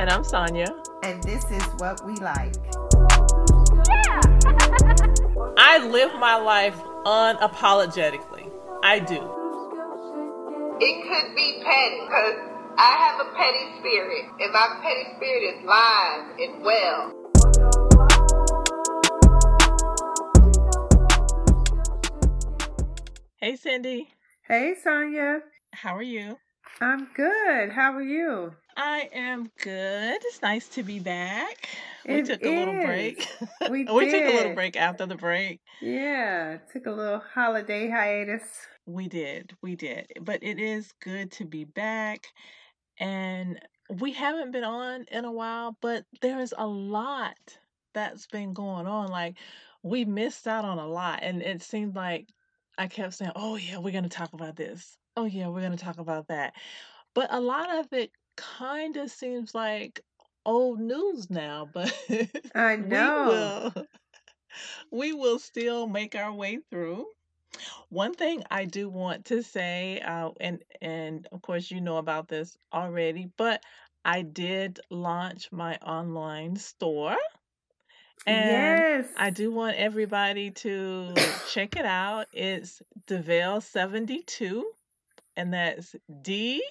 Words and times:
And 0.00 0.08
I'm 0.10 0.22
Sonia. 0.22 0.68
And 1.02 1.20
this 1.24 1.44
is 1.50 1.62
what 1.78 2.06
we 2.06 2.14
like. 2.16 2.54
Yeah! 3.88 4.20
I 5.58 5.84
live 5.90 6.12
my 6.20 6.36
life 6.36 6.76
unapologetically. 7.04 8.48
I 8.84 9.00
do. 9.00 9.16
It 10.80 11.02
could 11.02 11.34
be 11.34 11.62
petty 11.64 12.00
because 12.04 12.36
I 12.78 12.94
have 12.96 13.26
a 13.26 13.30
petty 13.34 13.66
spirit, 13.80 14.26
and 14.38 14.52
my 14.52 14.78
petty 14.80 15.16
spirit 15.16 15.42
is 15.42 15.64
live 15.66 16.30
and 16.38 16.62
well. 16.62 17.12
Hey, 23.40 23.56
Cindy. 23.56 24.10
Hey, 24.46 24.76
Sonia. 24.80 25.40
How 25.72 25.96
are 25.96 26.02
you? 26.02 26.38
I'm 26.80 27.08
good. 27.16 27.72
How 27.72 27.94
are 27.94 28.02
you? 28.02 28.52
I 28.78 29.08
am 29.12 29.50
good. 29.60 30.20
It's 30.22 30.40
nice 30.40 30.68
to 30.68 30.84
be 30.84 31.00
back. 31.00 31.68
We 32.06 32.14
It 32.14 32.26
took 32.26 32.44
a 32.44 32.48
little 32.48 32.74
break. 32.74 33.28
We 33.68 33.84
we 33.84 34.08
took 34.08 34.22
a 34.22 34.36
little 34.36 34.54
break 34.54 34.76
after 34.76 35.04
the 35.04 35.16
break. 35.16 35.60
Yeah, 35.82 36.58
took 36.72 36.86
a 36.86 36.92
little 36.92 37.18
holiday 37.18 37.90
hiatus. 37.90 38.44
We 38.86 39.08
did. 39.08 39.56
We 39.64 39.74
did. 39.74 40.06
But 40.22 40.44
it 40.44 40.60
is 40.60 40.92
good 41.02 41.32
to 41.32 41.44
be 41.44 41.64
back. 41.64 42.28
And 43.00 43.58
we 43.98 44.12
haven't 44.12 44.52
been 44.52 44.62
on 44.62 45.06
in 45.10 45.24
a 45.24 45.32
while, 45.32 45.76
but 45.82 46.04
there 46.22 46.38
is 46.38 46.54
a 46.56 46.66
lot 46.66 47.36
that's 47.94 48.28
been 48.28 48.52
going 48.52 48.86
on. 48.86 49.08
Like, 49.08 49.38
we 49.82 50.04
missed 50.04 50.46
out 50.46 50.64
on 50.64 50.78
a 50.78 50.86
lot. 50.86 51.18
And 51.22 51.42
it 51.42 51.62
seemed 51.62 51.96
like 51.96 52.28
I 52.78 52.86
kept 52.86 53.14
saying, 53.14 53.32
oh, 53.34 53.56
yeah, 53.56 53.78
we're 53.78 53.90
going 53.90 54.04
to 54.04 54.08
talk 54.08 54.34
about 54.34 54.54
this. 54.54 54.96
Oh, 55.16 55.24
yeah, 55.24 55.48
we're 55.48 55.62
going 55.62 55.76
to 55.76 55.84
talk 55.84 55.98
about 55.98 56.28
that. 56.28 56.54
But 57.12 57.34
a 57.34 57.40
lot 57.40 57.76
of 57.76 57.92
it 57.92 58.12
kind 58.38 58.96
of 58.96 59.10
seems 59.10 59.54
like 59.54 60.00
old 60.46 60.80
news 60.80 61.28
now. 61.30 61.68
But 61.72 61.92
I 62.54 62.76
we 62.76 62.86
will 62.90 63.72
we 64.90 65.12
will 65.12 65.38
still 65.38 65.86
make 65.86 66.14
our 66.14 66.32
way 66.32 66.58
through. 66.70 67.06
One 67.88 68.14
thing 68.14 68.44
I 68.50 68.66
do 68.66 68.88
want 68.88 69.26
to 69.26 69.42
say, 69.42 70.00
uh, 70.00 70.30
and 70.40 70.62
and 70.80 71.26
of 71.32 71.42
course 71.42 71.70
you 71.70 71.80
know 71.80 71.96
about 71.96 72.28
this 72.28 72.56
already, 72.72 73.30
but 73.36 73.62
I 74.04 74.22
did 74.22 74.80
launch 74.90 75.50
my 75.50 75.76
online 75.76 76.56
store, 76.56 77.16
and 78.26 78.48
Yes. 78.48 79.06
I 79.16 79.30
do 79.30 79.50
want 79.50 79.76
everybody 79.76 80.50
to 80.52 81.14
check 81.50 81.76
it 81.76 81.84
out. 81.84 82.26
It's 82.32 82.80
Devale 83.06 83.62
seventy 83.62 84.22
two, 84.22 84.70
and 85.36 85.52
that's 85.52 85.96
D 86.22 86.62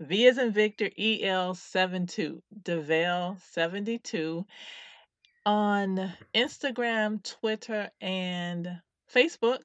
V 0.00 0.26
as 0.26 0.38
in 0.38 0.52
Victor 0.52 0.90
E 0.98 1.24
L 1.24 1.54
seven 1.54 2.06
two 2.06 2.42
Devale 2.62 3.38
seventy 3.50 3.98
two 3.98 4.44
on 5.44 6.12
Instagram, 6.34 7.22
Twitter, 7.22 7.88
and 8.00 8.80
Facebook, 9.14 9.60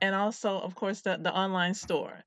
and 0.00 0.14
also, 0.14 0.58
of 0.58 0.74
course, 0.74 1.02
the, 1.02 1.16
the 1.20 1.32
online 1.32 1.72
store, 1.72 2.24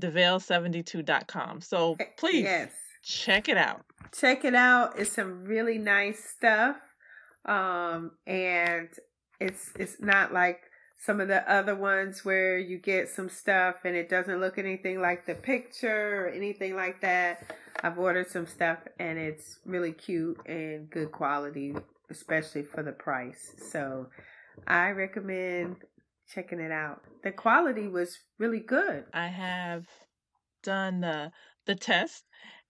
devale72.com. 0.00 1.60
So 1.62 1.96
please 2.18 2.42
Yes. 2.44 2.72
check 3.02 3.48
it 3.48 3.56
out. 3.56 3.84
Check 4.12 4.44
it 4.44 4.54
out. 4.54 4.98
It's 4.98 5.12
some 5.12 5.44
really 5.44 5.78
nice 5.78 6.22
stuff. 6.22 6.76
Um, 7.46 8.12
and 8.26 8.88
it's 9.40 9.70
it's 9.76 9.96
not 10.00 10.32
like 10.34 10.60
some 11.00 11.18
of 11.20 11.28
the 11.28 11.50
other 11.50 11.74
ones 11.74 12.26
where 12.26 12.58
you 12.58 12.76
get 12.76 13.08
some 13.08 13.30
stuff 13.30 13.76
and 13.84 13.96
it 13.96 14.10
doesn't 14.10 14.38
look 14.38 14.58
anything 14.58 15.00
like 15.00 15.24
the 15.24 15.34
picture 15.34 16.26
or 16.26 16.28
anything 16.28 16.76
like 16.76 17.00
that. 17.00 17.56
I've 17.82 17.98
ordered 17.98 18.28
some 18.28 18.46
stuff 18.46 18.78
and 18.98 19.18
it's 19.18 19.60
really 19.64 19.92
cute 19.92 20.38
and 20.44 20.90
good 20.90 21.10
quality, 21.10 21.74
especially 22.10 22.64
for 22.64 22.82
the 22.82 22.92
price. 22.92 23.54
So 23.70 24.08
I 24.66 24.90
recommend 24.90 25.76
checking 26.34 26.60
it 26.60 26.70
out. 26.70 27.00
The 27.24 27.32
quality 27.32 27.88
was 27.88 28.18
really 28.38 28.60
good. 28.60 29.04
I 29.14 29.28
have 29.28 29.86
done 30.62 31.00
the 31.00 31.32
the 31.66 31.74
test 31.74 32.24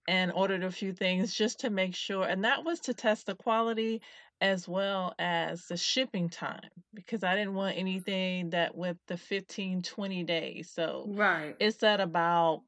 and 0.07 0.31
ordered 0.33 0.63
a 0.63 0.71
few 0.71 0.93
things 0.93 1.35
just 1.35 1.61
to 1.61 1.71
make 1.71 1.97
sure, 1.97 2.25
and 2.25 2.45
that 2.45 2.65
was 2.65 2.81
to 2.81 2.95
test 2.95 3.27
the 3.27 3.35
quality 3.35 4.03
as 4.41 4.67
well 4.69 5.15
as 5.19 5.67
the 5.67 5.77
shipping 5.77 6.29
time 6.31 6.71
because 6.95 7.23
I 7.25 7.37
didn't 7.37 7.55
want 7.55 7.77
anything 7.77 8.51
that 8.51 8.75
with 8.75 8.97
the 9.07 9.17
15 9.17 9.83
20 9.83 10.25
days. 10.25 10.71
So 10.71 11.07
Right. 11.09 11.57
it's 11.61 11.83
at 11.83 12.01
about 12.01 12.63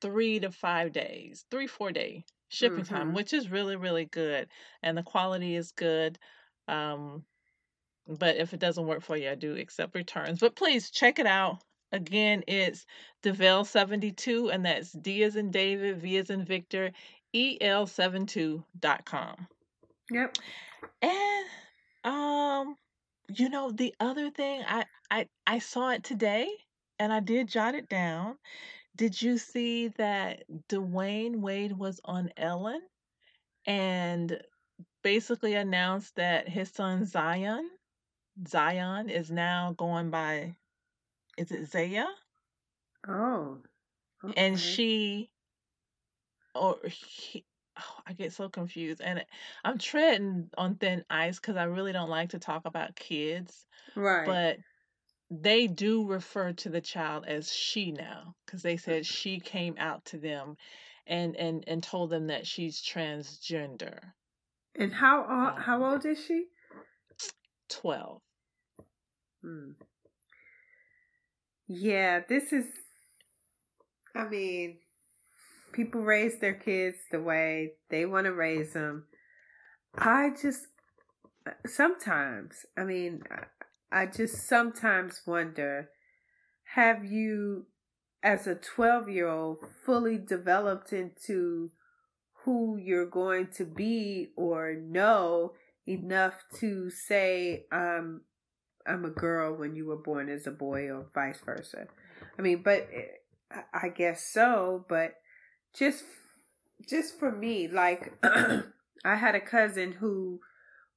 three 0.00 0.40
to 0.40 0.50
five 0.52 0.92
days, 0.92 1.44
three, 1.50 1.66
four 1.66 1.92
day 1.92 2.24
shipping 2.48 2.84
time, 2.84 3.12
Mhm. 3.12 3.14
which 3.14 3.32
is 3.32 3.50
really, 3.50 3.76
really 3.76 4.04
good. 4.06 4.48
And 4.82 4.96
the 4.96 5.02
quality 5.02 5.56
is 5.56 5.72
good. 5.72 6.18
Um, 6.68 7.26
but 8.06 8.36
if 8.36 8.54
it 8.54 8.60
doesn't 8.60 8.86
work 8.86 9.02
for 9.02 9.16
you, 9.16 9.30
I 9.30 9.34
do 9.34 9.56
accept 9.56 9.94
returns. 9.94 10.40
But 10.40 10.56
please 10.56 10.90
check 10.90 11.18
it 11.18 11.26
out. 11.26 11.62
Again, 11.92 12.44
it's 12.46 12.86
Devale72, 13.22 14.52
and 14.52 14.64
that's 14.66 14.92
D 14.92 15.22
as 15.24 15.36
in 15.36 15.50
David, 15.50 15.98
V 16.00 16.16
as 16.18 16.30
in 16.30 16.44
Victor, 16.44 16.92
E 17.32 17.58
EL72.com. 17.60 19.48
Yep. 20.10 20.36
And 21.02 21.46
um, 22.04 22.76
you 23.28 23.48
know, 23.48 23.70
the 23.70 23.94
other 24.00 24.30
thing 24.30 24.62
I 24.66 24.84
I 25.10 25.28
I 25.46 25.58
saw 25.58 25.90
it 25.90 26.04
today 26.04 26.48
and 26.98 27.12
I 27.12 27.20
did 27.20 27.48
jot 27.48 27.74
it 27.74 27.88
down. 27.88 28.36
Did 28.94 29.20
you 29.20 29.36
see 29.36 29.88
that 29.98 30.44
Dwyane 30.68 31.36
Wade 31.36 31.76
was 31.76 32.00
on 32.04 32.30
Ellen 32.36 32.80
and 33.66 34.40
basically 35.02 35.54
announced 35.54 36.16
that 36.16 36.48
his 36.48 36.70
son 36.70 37.04
Zion 37.04 37.68
Zion 38.48 39.10
is 39.10 39.30
now 39.30 39.74
going 39.76 40.10
by 40.10 40.56
is 41.36 41.50
it 41.50 41.70
Zaya? 41.70 42.06
Oh. 43.06 43.58
And 44.36 44.58
she 44.58 45.30
or 46.54 46.78
he 46.86 47.44
oh, 47.78 48.00
I 48.06 48.12
get 48.14 48.32
so 48.32 48.48
confused 48.48 49.00
and 49.00 49.24
I'm 49.64 49.78
treading 49.78 50.50
on 50.58 50.76
thin 50.76 51.04
ice 51.10 51.38
because 51.40 51.56
I 51.56 51.64
really 51.64 51.92
don't 51.92 52.10
like 52.10 52.30
to 52.30 52.38
talk 52.38 52.64
about 52.66 52.96
kids, 52.96 53.66
Right. 53.96 54.24
but 54.24 54.58
they 55.30 55.68
do 55.68 56.06
refer 56.06 56.52
to 56.54 56.70
the 56.70 56.80
child 56.82 57.26
as 57.26 57.52
she 57.54 57.92
now 57.92 58.36
because 58.46 58.62
they 58.62 58.76
said 58.78 59.06
she 59.06 59.40
came 59.40 59.76
out 59.78 60.04
to 60.06 60.18
them 60.18 60.56
and 61.06 61.36
and 61.36 61.64
and 61.68 61.82
told 61.82 62.10
them 62.10 62.28
that 62.28 62.46
she's 62.46 62.82
transgender. 62.82 64.14
and 64.76 64.92
how 64.94 65.24
o- 65.24 65.60
how 65.60 65.82
Um, 65.82 65.90
old 65.90 66.04
is 66.06 66.24
she? 66.24 66.50
12. 67.68 68.20
Hmm. 69.42 69.72
Yeah, 71.68 72.20
this 72.28 72.52
is. 72.52 72.66
I 74.16 74.28
mean, 74.28 74.80
people 75.76 76.00
raise 76.00 76.38
their 76.38 76.54
kids 76.54 76.96
the 77.12 77.20
way 77.20 77.74
they 77.90 78.06
want 78.06 78.24
to 78.24 78.32
raise 78.32 78.72
them. 78.72 79.04
I 79.94 80.30
just 80.30 80.68
sometimes, 81.66 82.64
I 82.76 82.84
mean, 82.84 83.22
I- 83.92 84.06
just 84.06 84.48
sometimes 84.48 85.22
wonder: 85.26 85.90
Have 86.74 87.04
you, 87.04 87.66
as 88.22 88.46
a 88.46 88.54
twelve-year-old, 88.54 89.58
fully 89.84 90.18
developed 90.18 90.92
into 90.92 91.70
who 92.44 92.76
you're 92.76 93.06
going 93.06 93.48
to 93.58 93.64
be, 93.64 94.32
or 94.36 94.74
know 94.74 95.52
enough 95.86 96.44
to 96.60 96.90
say, 96.90 97.66
um, 97.70 98.22
I'm 98.86 99.04
a 99.04 99.10
girl 99.10 99.54
when 99.56 99.74
you 99.74 99.86
were 99.86 99.96
born 99.96 100.28
as 100.28 100.46
a 100.46 100.50
boy, 100.50 100.90
or 100.90 101.06
vice 101.14 101.40
versa. 101.44 101.86
I 102.38 102.42
mean, 102.42 102.62
but 102.62 102.88
eh, 102.92 103.60
I 103.72 103.88
guess 103.88 104.32
so. 104.32 104.84
But 104.88 105.14
just, 105.78 106.04
just 106.88 107.18
for 107.18 107.30
me, 107.30 107.68
like 107.68 108.12
I 108.22 109.14
had 109.16 109.34
a 109.34 109.40
cousin 109.40 109.92
who 109.92 110.40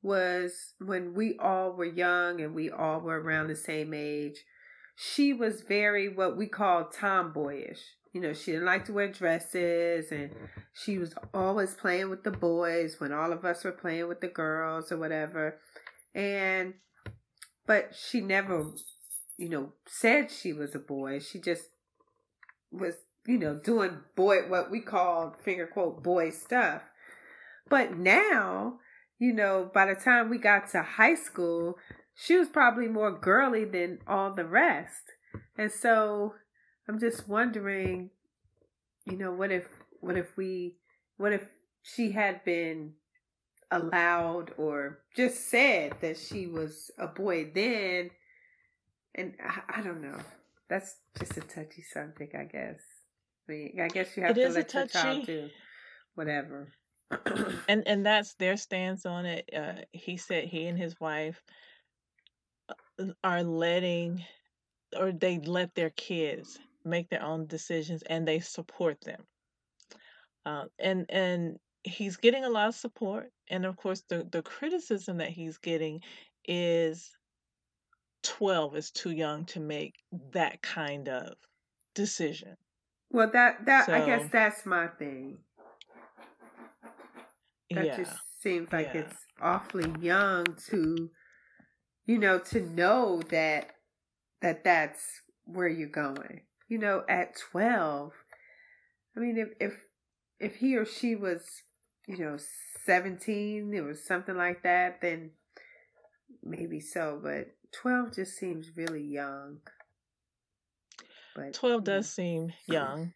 was 0.01 0.73
when 0.79 1.13
we 1.13 1.37
all 1.37 1.71
were 1.71 1.85
young 1.85 2.41
and 2.41 2.55
we 2.55 2.69
all 2.69 3.01
were 3.01 3.19
around 3.19 3.47
the 3.47 3.55
same 3.55 3.93
age. 3.93 4.45
She 4.95 5.33
was 5.33 5.61
very 5.61 6.09
what 6.09 6.37
we 6.37 6.47
call 6.47 6.85
tomboyish. 6.85 7.79
You 8.13 8.21
know, 8.21 8.33
she 8.33 8.51
didn't 8.51 8.65
like 8.65 8.85
to 8.85 8.93
wear 8.93 9.07
dresses 9.07 10.11
and 10.11 10.31
mm-hmm. 10.31 10.45
she 10.73 10.97
was 10.97 11.13
always 11.33 11.75
playing 11.75 12.09
with 12.09 12.23
the 12.23 12.31
boys 12.31 12.99
when 12.99 13.11
all 13.11 13.31
of 13.31 13.45
us 13.45 13.63
were 13.63 13.71
playing 13.71 14.07
with 14.07 14.19
the 14.19 14.27
girls 14.27 14.91
or 14.91 14.97
whatever. 14.97 15.59
And 16.15 16.73
but 17.69 17.93
she 17.95 18.19
never, 18.19 18.65
you 19.37 19.47
know, 19.47 19.73
said 19.85 20.31
she 20.31 20.53
was 20.53 20.73
a 20.73 20.79
boy. 20.79 21.19
She 21.19 21.39
just 21.39 21.65
was, 22.71 22.95
you 23.25 23.37
know, 23.37 23.55
doing 23.55 23.99
boy 24.15 24.47
what 24.47 24.71
we 24.71 24.79
call 24.79 25.35
finger 25.43 25.67
quote 25.67 26.03
boy 26.03 26.29
stuff. 26.29 26.81
But 27.69 27.97
now, 27.97 28.79
you 29.19 29.33
know, 29.33 29.69
by 29.73 29.85
the 29.85 29.99
time 29.99 30.29
we 30.29 30.37
got 30.37 30.69
to 30.71 30.81
high 30.81 31.15
school, 31.15 31.77
she 32.15 32.35
was 32.35 32.47
probably 32.49 32.87
more 32.87 33.17
girly 33.17 33.65
than 33.65 33.99
all 34.07 34.33
the 34.33 34.45
rest. 34.45 35.03
And 35.57 35.71
so 35.71 36.35
I'm 36.87 36.99
just 36.99 37.27
wondering, 37.27 38.09
you 39.05 39.17
know, 39.17 39.31
what 39.31 39.51
if 39.51 39.67
what 39.99 40.17
if 40.17 40.35
we 40.35 40.77
what 41.17 41.33
if 41.33 41.47
she 41.83 42.11
had 42.11 42.43
been 42.43 42.93
allowed 43.71 44.51
or 44.57 44.99
just 45.15 45.49
said 45.49 45.93
that 46.01 46.17
she 46.17 46.47
was 46.47 46.91
a 46.97 47.07
boy 47.07 47.51
then, 47.53 48.09
and 49.13 49.35
I, 49.43 49.79
I 49.79 49.81
don't 49.81 50.01
know. 50.01 50.19
That's 50.69 50.95
just 51.17 51.37
a 51.37 51.41
touchy 51.41 51.83
subject, 51.83 52.35
I 52.35 52.45
guess. 52.45 52.79
I 53.49 53.87
guess 53.87 54.15
you 54.15 54.23
have 54.23 54.31
It 54.31 54.41
to 54.41 54.47
is 54.47 54.55
a 54.55 54.59
let 54.59 54.73
your 54.73 54.87
child 54.87 55.25
do 55.25 55.49
whatever. 56.15 56.67
and 57.69 57.87
and 57.87 58.05
that's 58.05 58.35
their 58.35 58.57
stance 58.57 59.05
on 59.05 59.25
it. 59.25 59.49
Uh, 59.55 59.81
he 59.91 60.17
said 60.17 60.45
he 60.45 60.67
and 60.67 60.77
his 60.77 60.99
wife 60.99 61.41
uh, 62.99 63.05
are 63.23 63.43
letting, 63.43 64.23
or 64.97 65.11
they 65.11 65.39
let 65.39 65.73
their 65.75 65.89
kids 65.91 66.59
make 66.85 67.09
their 67.09 67.23
own 67.23 67.47
decisions, 67.47 68.03
and 68.03 68.27
they 68.27 68.39
support 68.39 69.01
them. 69.01 69.23
Uh, 70.45 70.65
and 70.77 71.05
and 71.09 71.57
he's 71.83 72.17
getting 72.17 72.43
a 72.43 72.49
lot 72.49 72.67
of 72.67 72.75
support, 72.75 73.31
and 73.49 73.65
of 73.65 73.75
course 73.77 74.03
the 74.09 74.27
the 74.31 74.41
criticism 74.43 75.17
that 75.17 75.29
he's 75.29 75.57
getting 75.57 76.01
is 76.45 77.11
12 78.23 78.75
is 78.75 78.91
too 78.91 79.11
young 79.11 79.45
to 79.45 79.59
make 79.59 79.95
that 80.31 80.61
kind 80.61 81.09
of 81.09 81.33
decision. 81.95 82.55
Well, 83.11 83.29
that 83.31 83.65
that 83.65 83.89
I 83.89 84.05
guess 84.05 84.29
that's 84.31 84.65
my 84.65 84.87
thing. 84.87 85.39
That 87.71 87.85
yeah, 87.85 87.97
just 87.97 88.13
seems 88.41 88.71
like 88.71 88.91
yeah. 88.93 89.01
it's 89.01 89.17
awfully 89.41 89.91
young 89.99 90.45
to, 90.69 91.09
you 92.05 92.17
know, 92.17 92.39
to 92.39 92.61
know 92.61 93.21
that 93.29 93.71
that 94.41 94.63
that's 94.63 95.03
where 95.45 95.67
you're 95.67 95.87
going. 95.87 96.41
You 96.67 96.77
know, 96.77 97.03
at 97.09 97.35
12. 97.51 98.11
I 99.15 99.19
mean, 99.19 99.37
if 99.37 99.49
if 99.59 99.73
if 100.39 100.55
he 100.57 100.75
or 100.77 100.85
she 100.85 101.15
was, 101.15 101.43
you 102.07 102.17
know, 102.17 102.37
17 102.85 103.73
it 103.73 103.81
was 103.81 104.05
something 104.05 104.37
like 104.37 104.63
that, 104.63 105.01
then 105.01 105.31
maybe 106.43 106.79
so, 106.79 107.19
but 107.21 107.47
12 107.71 108.15
just 108.15 108.37
seems 108.37 108.71
really 108.75 109.03
young. 109.03 109.57
But 111.35 111.53
12 111.53 111.83
does 111.83 112.05
know, 112.05 112.23
seem 112.23 112.53
young. 112.67 113.13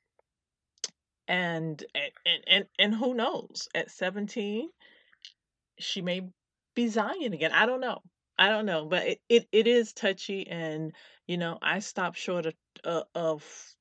And 1.27 1.83
and 1.95 2.43
and 2.47 2.65
and 2.77 2.93
who 2.95 3.13
knows? 3.13 3.69
At 3.73 3.89
17, 3.89 4.69
she 5.79 6.01
may 6.01 6.21
be 6.75 6.87
Zion 6.89 7.33
again. 7.33 7.51
I 7.53 7.65
don't 7.65 7.79
know. 7.81 8.01
I 8.37 8.49
don't 8.49 8.65
know, 8.65 8.85
but 8.85 9.07
it, 9.07 9.21
it, 9.29 9.47
it 9.51 9.67
is 9.67 9.93
touchy 9.93 10.47
and 10.47 10.91
you 11.27 11.37
know, 11.37 11.57
I 11.61 11.79
stop 11.79 12.15
short 12.15 12.47
of 12.47 12.53
uh, 12.83 13.03
of 13.15 13.75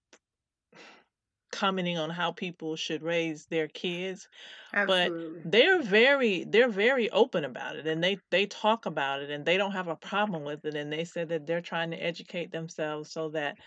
commenting 1.50 1.98
on 1.98 2.08
how 2.08 2.32
people 2.32 2.76
should 2.76 3.02
raise 3.02 3.44
their 3.46 3.68
kids 3.68 4.26
but 4.72 5.12
they're 5.44 5.82
very 5.82 6.44
they're 6.44 6.70
very 6.70 7.10
open 7.10 7.44
about 7.44 7.76
it 7.76 7.86
and 7.86 8.02
they 8.02 8.18
they 8.30 8.46
talk 8.46 8.86
about 8.86 9.20
it 9.20 9.28
and 9.28 9.44
they 9.44 9.58
don't 9.58 9.72
have 9.72 9.86
a 9.86 9.94
problem 9.94 10.44
with 10.44 10.64
it 10.64 10.74
and 10.74 10.90
they 10.90 11.04
said 11.04 11.28
that 11.28 11.46
they're 11.46 11.60
trying 11.60 11.90
to 11.90 12.02
educate 12.02 12.50
themselves 12.50 13.12
so 13.12 13.28
that 13.28 13.58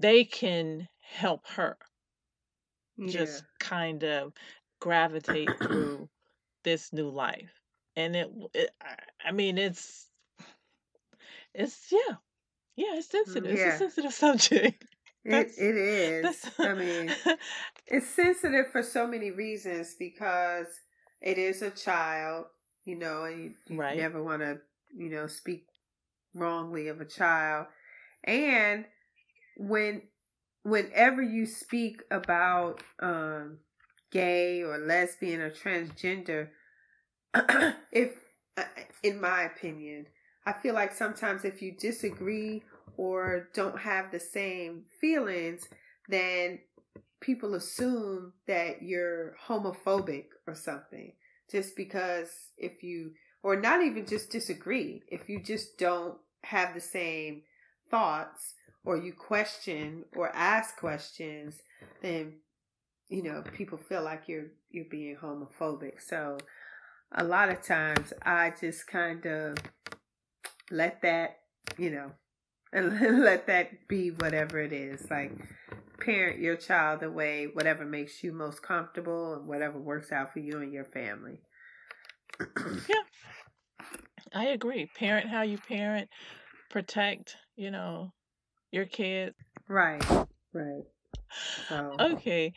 they 0.00 0.24
can 0.24 0.88
help 1.00 1.46
her 1.46 1.78
Yeah. 2.98 3.40
just 3.40 3.44
kind 3.58 4.04
of 4.04 4.32
gravitate 4.80 5.56
through 5.58 6.08
this 6.64 6.92
new 6.92 7.08
life 7.10 7.60
and 7.96 8.16
it, 8.16 8.30
it 8.54 8.70
I, 9.24 9.32
mean 9.32 9.58
it's 9.58 10.10
it's 11.54 11.90
yeah 11.92 12.16
yeah 12.76 12.94
it's 12.96 13.08
mm, 13.26 13.44
sensitive 13.44 13.52
it's 13.52 13.66
a 13.66 13.70
sensitive 13.70 14.12
subject 14.14 14.84
It 15.24 15.54
it 15.56 15.76
is. 15.76 16.50
I 16.62 16.74
mean, 16.74 17.16
it's 17.86 18.08
sensitive 18.08 18.70
for 18.72 18.82
so 18.82 19.06
many 19.06 19.30
reasons 19.30 19.94
because 19.98 20.66
it 21.20 21.38
is 21.38 21.62
a 21.62 21.70
child, 21.70 22.46
you 22.84 22.96
know, 22.96 23.24
and 23.24 23.42
you, 23.44 23.54
you 23.68 23.76
right 23.76 23.96
never 23.96 24.22
want 24.22 24.42
to, 24.42 24.58
you 24.96 25.10
know, 25.10 25.26
speak 25.26 25.66
wrongly 26.34 26.88
of 26.88 27.00
a 27.00 27.04
child. 27.04 27.66
And 28.24 28.86
when 29.58 30.02
whenever 30.62 31.20
you 31.22 31.44
speak 31.46 32.02
about 32.10 32.82
um 33.00 33.58
gay 34.10 34.62
or 34.62 34.78
lesbian 34.78 35.40
or 35.40 35.50
transgender, 35.50 36.48
if 37.92 38.12
uh, 38.56 38.62
in 39.02 39.20
my 39.20 39.42
opinion, 39.42 40.06
I 40.46 40.52
feel 40.54 40.74
like 40.74 40.94
sometimes 40.94 41.44
if 41.44 41.60
you 41.60 41.76
disagree 41.78 42.62
or 42.96 43.48
don't 43.54 43.78
have 43.78 44.10
the 44.10 44.20
same 44.20 44.84
feelings, 45.00 45.68
then 46.08 46.60
people 47.20 47.54
assume 47.54 48.32
that 48.46 48.82
you're 48.82 49.36
homophobic 49.46 50.26
or 50.46 50.54
something. 50.54 51.12
Just 51.50 51.76
because 51.76 52.30
if 52.56 52.82
you 52.82 53.12
or 53.42 53.56
not 53.56 53.82
even 53.82 54.06
just 54.06 54.30
disagree 54.30 55.02
if 55.08 55.28
you 55.28 55.42
just 55.42 55.78
don't 55.78 56.18
have 56.42 56.74
the 56.74 56.80
same 56.80 57.42
thoughts 57.90 58.54
or 58.88 58.96
you 58.96 59.12
question 59.12 60.02
or 60.16 60.34
ask 60.34 60.78
questions 60.78 61.60
then 62.00 62.32
you 63.10 63.22
know 63.22 63.44
people 63.52 63.76
feel 63.76 64.02
like 64.02 64.22
you're 64.26 64.46
you're 64.70 64.86
being 64.90 65.14
homophobic. 65.14 66.00
So 66.00 66.38
a 67.12 67.24
lot 67.24 67.48
of 67.48 67.62
times 67.62 68.12
i 68.22 68.52
just 68.60 68.86
kind 68.86 69.24
of 69.24 69.56
let 70.70 71.00
that 71.02 71.38
you 71.78 71.90
know 71.90 72.12
and 72.72 73.20
let 73.22 73.46
that 73.46 73.88
be 73.88 74.10
whatever 74.10 74.58
it 74.58 74.72
is. 74.72 75.10
Like 75.10 75.32
parent 76.00 76.40
your 76.40 76.56
child 76.56 77.00
the 77.00 77.10
way 77.10 77.46
whatever 77.52 77.84
makes 77.84 78.24
you 78.24 78.32
most 78.32 78.62
comfortable 78.62 79.34
and 79.34 79.46
whatever 79.46 79.78
works 79.78 80.12
out 80.12 80.32
for 80.32 80.38
you 80.38 80.60
and 80.60 80.72
your 80.72 80.84
family. 80.84 81.40
Yeah. 82.88 83.04
I 84.34 84.46
agree. 84.46 84.88
Parent 84.98 85.28
how 85.28 85.42
you 85.42 85.58
parent, 85.58 86.08
protect, 86.70 87.36
you 87.56 87.70
know, 87.70 88.12
your 88.72 88.86
kids. 88.86 89.34
right 89.68 90.04
right 90.52 90.84
so 91.68 91.94
Okay. 91.98 92.52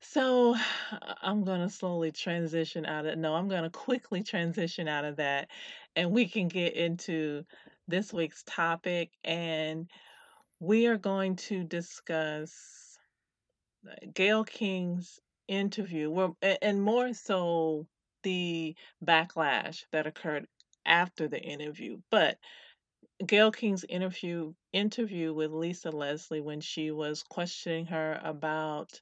So 0.00 0.56
I'm 1.22 1.44
going 1.44 1.60
to 1.60 1.68
slowly 1.68 2.12
transition 2.12 2.86
out 2.86 3.06
of 3.06 3.18
no, 3.18 3.34
I'm 3.34 3.48
going 3.48 3.64
to 3.64 3.70
quickly 3.70 4.22
transition 4.22 4.88
out 4.88 5.04
of 5.04 5.16
that 5.16 5.48
and 5.96 6.12
we 6.12 6.26
can 6.28 6.48
get 6.48 6.74
into 6.74 7.44
this 7.86 8.12
week's 8.12 8.42
topic 8.46 9.10
and 9.24 9.88
we 10.60 10.86
are 10.86 10.98
going 10.98 11.36
to 11.36 11.64
discuss 11.64 12.98
uh, 13.88 13.94
Gayle 14.12 14.44
King's 14.44 15.20
interview, 15.46 16.10
well, 16.10 16.36
and 16.42 16.82
more 16.82 17.14
so 17.14 17.86
the 18.22 18.74
backlash 19.04 19.84
that 19.92 20.06
occurred 20.06 20.46
after 20.84 21.28
the 21.28 21.40
interview. 21.40 21.98
But 22.10 22.38
Gayle 23.26 23.52
King's 23.52 23.84
interview 23.84 24.54
interview 24.72 25.32
with 25.34 25.52
Lisa 25.52 25.90
Leslie 25.90 26.40
when 26.40 26.60
she 26.60 26.90
was 26.90 27.22
questioning 27.22 27.86
her 27.86 28.20
about 28.22 29.00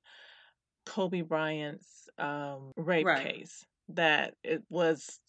Kobe 0.87 1.23
Bryant's 1.23 2.09
um, 2.19 2.73
rape 2.77 3.13
right 3.13 3.15
case 3.15 3.67
that 3.89 4.35
it 4.45 4.65
was 4.71 5.21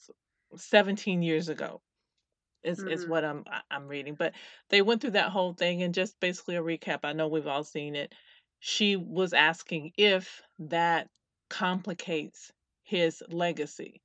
17 0.55 1.21
years 1.21 1.49
ago 1.49 1.81
is 2.63 2.83
is 2.83 3.05
hmm 3.05 3.07
what 3.07 3.25
I'm 3.25 3.45
I'm 3.71 3.87
reading. 3.87 4.15
But 4.15 4.35
they 4.69 4.81
went 4.81 5.01
through 5.01 5.11
that 5.11 5.31
whole 5.31 5.53
thing 5.53 5.83
and 5.83 5.93
just 5.93 6.19
basically 6.19 6.55
a 6.55 6.61
recap. 6.63 6.99
I 7.03 7.13
know 7.13 7.27
we've 7.27 7.47
all 7.47 7.63
seen 7.63 7.95
it. 7.95 8.13
She 8.59 8.95
was 8.95 9.33
asking 9.33 9.93
if 9.97 10.41
that 10.59 11.09
complicates 11.49 12.51
his 12.83 13.23
legacy. 13.29 14.01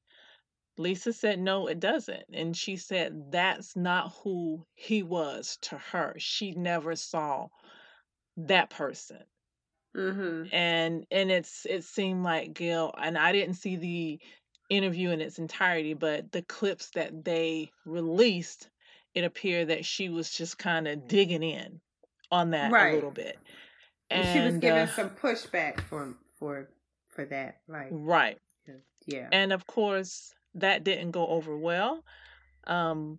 Lisa 0.78 1.12
said 1.12 1.38
no, 1.38 1.66
it 1.66 1.80
doesn't. 1.80 2.24
And 2.32 2.56
she 2.56 2.76
said 2.76 3.30
that's 3.30 3.76
not 3.76 4.12
who 4.22 4.64
he 4.74 5.02
was 5.02 5.58
to 5.62 5.78
her. 5.78 6.14
She 6.18 6.52
never 6.52 6.96
saw 6.96 7.48
that 8.36 8.70
person. 8.70 9.22
hmm 9.94 10.44
And 10.52 11.06
and 11.10 11.30
it's 11.30 11.66
it 11.66 11.84
seemed 11.84 12.22
like 12.24 12.54
Gayle 12.54 12.94
and 12.96 13.18
I 13.18 13.32
didn't 13.32 13.54
see 13.56 13.76
the 13.76 14.20
interview 14.70 15.10
in 15.10 15.20
its 15.20 15.38
entirety, 15.38 15.94
but 15.94 16.32
the 16.32 16.42
clips 16.42 16.90
that 16.90 17.24
they 17.24 17.70
released, 17.84 18.68
it 19.14 19.24
appeared 19.24 19.68
that 19.68 19.84
she 19.84 20.08
was 20.08 20.30
just 20.30 20.56
kind 20.58 20.88
of 20.88 21.06
digging 21.08 21.42
in 21.42 21.80
on 22.30 22.50
that 22.50 22.72
a 22.72 22.94
little 22.94 23.10
bit. 23.10 23.38
and 24.10 24.26
she 24.32 24.40
was 24.40 24.52
And 24.54 24.62
giving 24.62 24.82
uh 24.82 24.86
some 24.86 25.10
pushback 25.10 25.80
for 25.82 26.14
for 26.38 26.68
for 27.10 27.24
that 27.26 27.60
like 27.68 27.90
right. 27.90 28.38
yeah 29.06 29.28
And 29.32 29.52
of 29.52 29.66
course, 29.66 30.32
that 30.54 30.85
didn't 30.85 31.11
go 31.12 31.26
over 31.26 31.56
well. 31.56 32.04
Um 32.66 33.18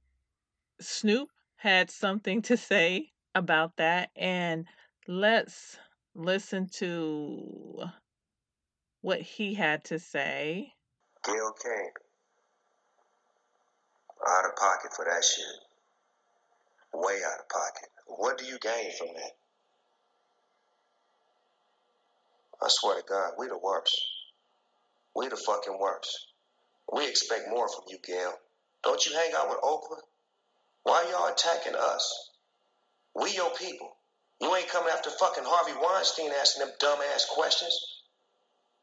Snoop 0.79 1.29
had 1.55 1.89
something 1.89 2.41
to 2.43 2.57
say 2.57 3.11
about 3.35 3.77
that 3.77 4.09
and 4.15 4.65
let's 5.07 5.77
listen 6.15 6.67
to 6.67 7.83
what 9.01 9.21
he 9.21 9.53
had 9.53 9.83
to 9.85 9.99
say. 9.99 10.73
Gayle 11.25 11.53
King, 11.61 11.91
out 14.27 14.45
of 14.45 14.55
pocket 14.55 14.91
for 14.95 15.05
that 15.05 15.23
shit. 15.23 15.45
Way 16.93 17.19
out 17.25 17.39
of 17.39 17.49
pocket. 17.49 17.89
What 18.07 18.37
do 18.37 18.45
you 18.45 18.57
gain 18.59 18.91
from 18.97 19.07
that? 19.15 19.31
I 22.61 22.67
swear 22.69 23.01
to 23.01 23.03
God, 23.07 23.31
we 23.37 23.47
the 23.47 23.57
worst. 23.57 23.99
We 25.15 25.27
the 25.27 25.35
fucking 25.35 25.77
worst. 25.79 26.32
We 26.91 27.07
expect 27.07 27.49
more 27.49 27.67
from 27.67 27.85
you, 27.87 27.97
Gayle. 28.03 28.33
Don't 28.83 29.05
you 29.05 29.13
hang 29.13 29.31
out 29.35 29.49
with 29.49 29.61
Oprah? 29.61 30.01
Why 30.83 31.05
y'all 31.09 31.31
attacking 31.31 31.75
us? 31.75 32.29
We 33.15 33.31
your 33.31 33.51
people. 33.51 33.95
You 34.41 34.53
ain't 34.55 34.67
coming 34.67 34.91
after 34.91 35.09
fucking 35.09 35.45
Harvey 35.45 35.79
Weinstein 35.79 36.31
asking 36.39 36.65
them 36.65 36.75
dumbass 36.81 37.27
questions. 37.29 37.77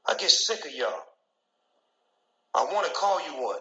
I 0.07 0.15
get 0.15 0.31
sick 0.31 0.65
of 0.65 0.73
y'all. 0.73 1.03
I 2.55 2.65
want 2.65 2.87
to 2.87 2.93
call 2.93 3.21
you 3.21 3.43
one. 3.43 3.61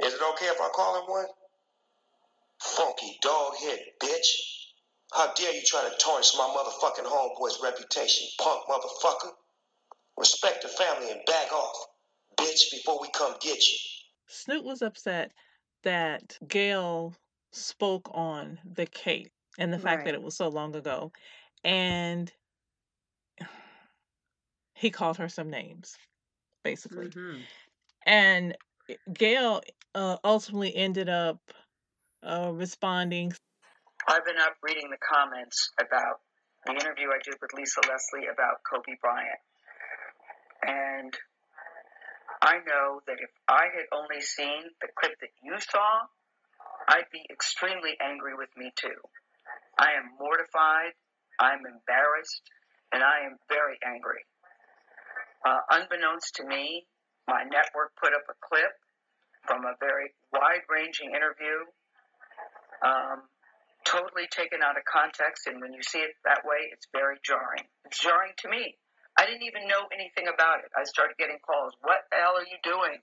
Is 0.00 0.14
it 0.14 0.20
okay 0.34 0.46
if 0.46 0.60
I 0.60 0.68
call 0.68 1.02
him 1.02 1.10
one? 1.10 1.26
Funky 2.60 3.18
dog 3.22 3.56
head 3.56 3.80
bitch. 4.00 4.28
How 5.12 5.32
dare 5.34 5.54
you 5.54 5.62
try 5.64 5.88
to 5.88 5.96
tarnish 5.98 6.36
my 6.36 6.44
motherfucking 6.44 7.04
homeboy's 7.04 7.58
reputation, 7.62 8.28
punk 8.38 8.60
motherfucker? 8.68 9.32
Respect 10.16 10.62
the 10.62 10.68
family 10.68 11.10
and 11.10 11.20
back 11.26 11.52
off, 11.52 11.86
bitch, 12.38 12.70
before 12.70 12.98
we 13.00 13.08
come 13.14 13.34
get 13.40 13.66
you. 13.66 13.76
Snoop 14.28 14.64
was 14.64 14.82
upset 14.82 15.32
that 15.84 16.38
Gayle 16.46 17.14
spoke 17.52 18.10
on 18.12 18.58
the 18.64 18.86
case 18.86 19.28
and 19.58 19.72
the 19.72 19.78
fact 19.78 20.04
that 20.04 20.14
it 20.14 20.22
was 20.22 20.36
so 20.36 20.48
long 20.48 20.76
ago. 20.76 21.12
And 21.64 22.30
he 24.74 24.90
called 24.90 25.16
her 25.18 25.28
some 25.28 25.50
names, 25.50 25.96
basically. 26.62 27.08
hmm 27.08 27.40
And 28.06 28.56
Gayle 29.12 29.62
uh, 29.94 30.16
ultimately 30.24 30.74
ended 30.74 31.08
up 31.08 31.40
uh, 32.22 32.50
responding. 32.52 33.32
I've 34.06 34.24
been 34.24 34.38
up 34.38 34.54
reading 34.62 34.90
the 34.90 34.98
comments 34.98 35.70
about 35.80 36.20
the 36.66 36.72
interview 36.72 37.08
I 37.08 37.18
did 37.24 37.34
with 37.40 37.50
Lisa 37.54 37.80
Leslie 37.80 38.28
about 38.32 38.58
Kobe 38.68 38.96
Bryant. 39.00 39.40
And 40.62 41.16
I 42.42 42.58
know 42.66 43.00
that 43.06 43.18
if 43.18 43.30
I 43.48 43.66
had 43.74 43.86
only 43.92 44.20
seen 44.20 44.70
the 44.80 44.88
clip 44.94 45.18
that 45.20 45.34
you 45.42 45.58
saw, 45.58 46.06
I'd 46.88 47.10
be 47.12 47.26
extremely 47.30 47.96
angry 48.00 48.34
with 48.36 48.50
me 48.56 48.72
too. 48.76 49.00
I 49.78 49.92
am 49.98 50.14
mortified, 50.18 50.94
I'm 51.38 51.66
embarrassed, 51.66 52.42
and 52.92 53.02
I 53.02 53.26
am 53.26 53.36
very 53.48 53.78
angry. 53.84 54.24
Uh, 55.44 55.60
unbeknownst 55.70 56.36
to 56.36 56.44
me, 56.44 56.86
my 57.26 57.44
network 57.44 57.94
put 58.00 58.14
up 58.14 58.24
a 58.30 58.36
clip 58.40 58.72
from 59.46 59.64
a 59.64 59.74
very 59.80 60.14
wide 60.32 60.64
ranging 60.68 61.10
interview, 61.14 61.66
um, 62.84 63.22
totally 63.84 64.26
taken 64.30 64.60
out 64.62 64.76
of 64.76 64.84
context. 64.84 65.46
And 65.46 65.60
when 65.60 65.72
you 65.72 65.82
see 65.82 66.00
it 66.00 66.14
that 66.24 66.42
way, 66.44 66.68
it's 66.72 66.86
very 66.92 67.16
jarring. 67.24 67.66
It's 67.84 68.00
jarring 68.00 68.32
to 68.38 68.48
me. 68.48 68.76
I 69.18 69.26
didn't 69.26 69.42
even 69.42 69.66
know 69.66 69.90
anything 69.92 70.32
about 70.32 70.60
it. 70.60 70.70
I 70.78 70.84
started 70.84 71.16
getting 71.18 71.38
calls. 71.44 71.74
What 71.82 72.06
the 72.10 72.18
hell 72.18 72.36
are 72.38 72.46
you 72.46 72.58
doing? 72.62 72.98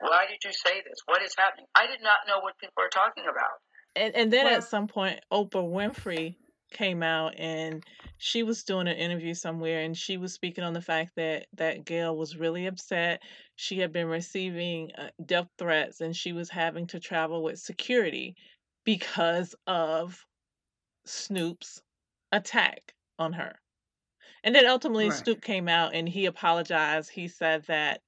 Why 0.00 0.26
did 0.28 0.42
you 0.44 0.52
say 0.52 0.82
this? 0.82 0.98
What 1.06 1.22
is 1.22 1.34
happening? 1.38 1.66
I 1.74 1.86
did 1.86 2.02
not 2.02 2.26
know 2.26 2.40
what 2.40 2.58
people 2.58 2.82
are 2.82 2.88
talking 2.88 3.24
about. 3.24 3.62
And, 3.94 4.14
and 4.16 4.32
then 4.32 4.46
Well- 4.46 4.56
at 4.56 4.64
some 4.64 4.88
point, 4.88 5.20
Oprah 5.32 5.62
Winfrey 5.62 6.34
came 6.72 7.02
out 7.02 7.34
and 7.38 7.84
she 8.16 8.42
was 8.42 8.64
doing 8.64 8.88
an 8.88 8.96
interview 8.96 9.34
somewhere 9.34 9.82
and 9.82 9.96
she 9.96 10.16
was 10.16 10.32
speaking 10.32 10.64
on 10.64 10.72
the 10.72 10.80
fact 10.80 11.12
that 11.16 11.46
that 11.52 11.84
Gayle 11.84 12.16
was 12.16 12.36
really 12.36 12.66
upset. 12.66 13.20
She 13.56 13.78
had 13.78 13.92
been 13.92 14.06
receiving 14.06 14.90
uh, 14.96 15.10
death 15.24 15.48
threats 15.58 16.00
and 16.00 16.16
she 16.16 16.32
was 16.32 16.48
having 16.48 16.86
to 16.88 16.98
travel 16.98 17.42
with 17.42 17.58
security 17.58 18.34
because 18.84 19.54
of 19.66 20.24
Snoop's 21.04 21.82
attack 22.32 22.94
on 23.18 23.34
her. 23.34 23.54
And 24.44 24.54
then 24.54 24.66
ultimately 24.66 25.08
Right. 25.08 25.12
Snoop 25.12 25.42
came 25.42 25.68
out 25.68 25.94
and 25.94 26.08
he 26.08 26.26
apologized. 26.26 27.10
He 27.10 27.28
said 27.28 27.64
that 27.64 28.02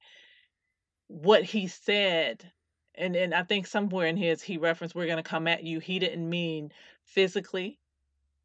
what 1.09 1.45
he 1.45 1.67
said 1.67 2.53
and 2.95 3.17
and 3.17 3.35
I 3.35 3.43
think 3.43 3.67
somewhere 3.67 4.07
in 4.07 4.17
his 4.17 4.43
he 4.43 4.59
referenced 4.59 4.95
we're 4.95 5.07
going 5.07 5.23
to 5.23 5.29
come 5.29 5.49
at 5.49 5.65
you. 5.65 5.81
He 5.81 5.99
didn't 5.99 6.29
mean 6.29 6.71
physically. 7.03 7.81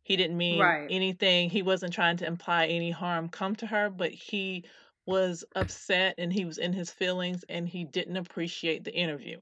He 0.03 0.17
didn't 0.17 0.37
mean 0.37 0.59
Right. 0.59 0.89
anything. 0.89 1.49
He 1.49 1.61
wasn't 1.63 1.93
trying 1.93 2.17
to 2.17 2.27
imply 2.27 2.67
any 2.67 2.91
harm 2.91 3.29
come 3.29 3.55
to 3.57 3.67
her, 3.67 3.89
but 3.89 4.11
he 4.11 4.65
was 5.05 5.45
upset 5.55 6.15
and 6.17 6.33
he 6.33 6.45
was 6.45 6.57
in 6.57 6.73
his 6.73 6.91
feelings 6.91 7.43
and 7.49 7.67
he 7.67 7.85
didn't 7.85 8.17
appreciate 8.17 8.83
the 8.83 8.95
interview. 8.95 9.39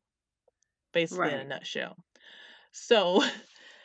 Basically 0.93 1.31
in 1.31 1.39
a 1.39 1.45
nutshell. 1.45 1.97
So, 2.71 3.23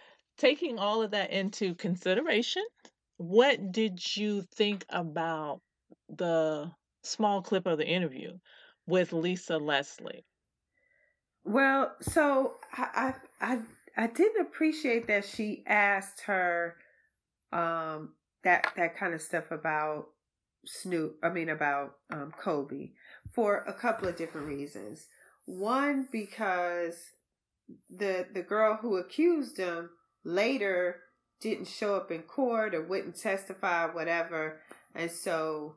taking 0.38 0.78
all 0.78 1.02
of 1.02 1.12
that 1.12 1.30
into 1.30 1.74
consideration, 1.74 2.64
what 3.22 3.70
did 3.70 4.16
you 4.16 4.42
think 4.56 4.84
about 4.88 5.60
the 6.08 6.70
small 7.04 7.40
clip 7.40 7.66
of 7.66 7.78
the 7.78 7.86
interview 7.86 8.32
with 8.86 9.12
Lisa 9.12 9.58
Leslie? 9.58 10.24
Well, 11.44 11.94
so 12.00 12.54
I, 12.76 13.14
I 13.40 13.58
I 13.96 14.06
didn't 14.08 14.46
appreciate 14.46 15.06
that 15.06 15.24
she 15.24 15.62
asked 15.66 16.22
her 16.22 16.76
um 17.52 18.14
that 18.42 18.72
that 18.76 18.96
kind 18.96 19.14
of 19.14 19.22
stuff 19.22 19.50
about 19.52 20.06
Snoop. 20.66 21.18
I 21.22 21.30
mean 21.30 21.48
about 21.48 21.94
um 22.10 22.32
Kobe 22.36 22.90
for 23.30 23.58
a 23.68 23.72
couple 23.72 24.08
of 24.08 24.16
different 24.16 24.48
reasons. 24.48 25.06
One 25.46 26.08
because 26.10 26.96
the 27.88 28.26
the 28.32 28.42
girl 28.42 28.78
who 28.80 28.96
accused 28.96 29.58
him 29.58 29.90
later 30.24 31.00
didn't 31.42 31.66
show 31.66 31.96
up 31.96 32.10
in 32.10 32.22
court 32.22 32.74
or 32.74 32.82
wouldn't 32.82 33.20
testify 33.20 33.86
whatever, 33.86 34.60
and 34.94 35.10
so 35.10 35.74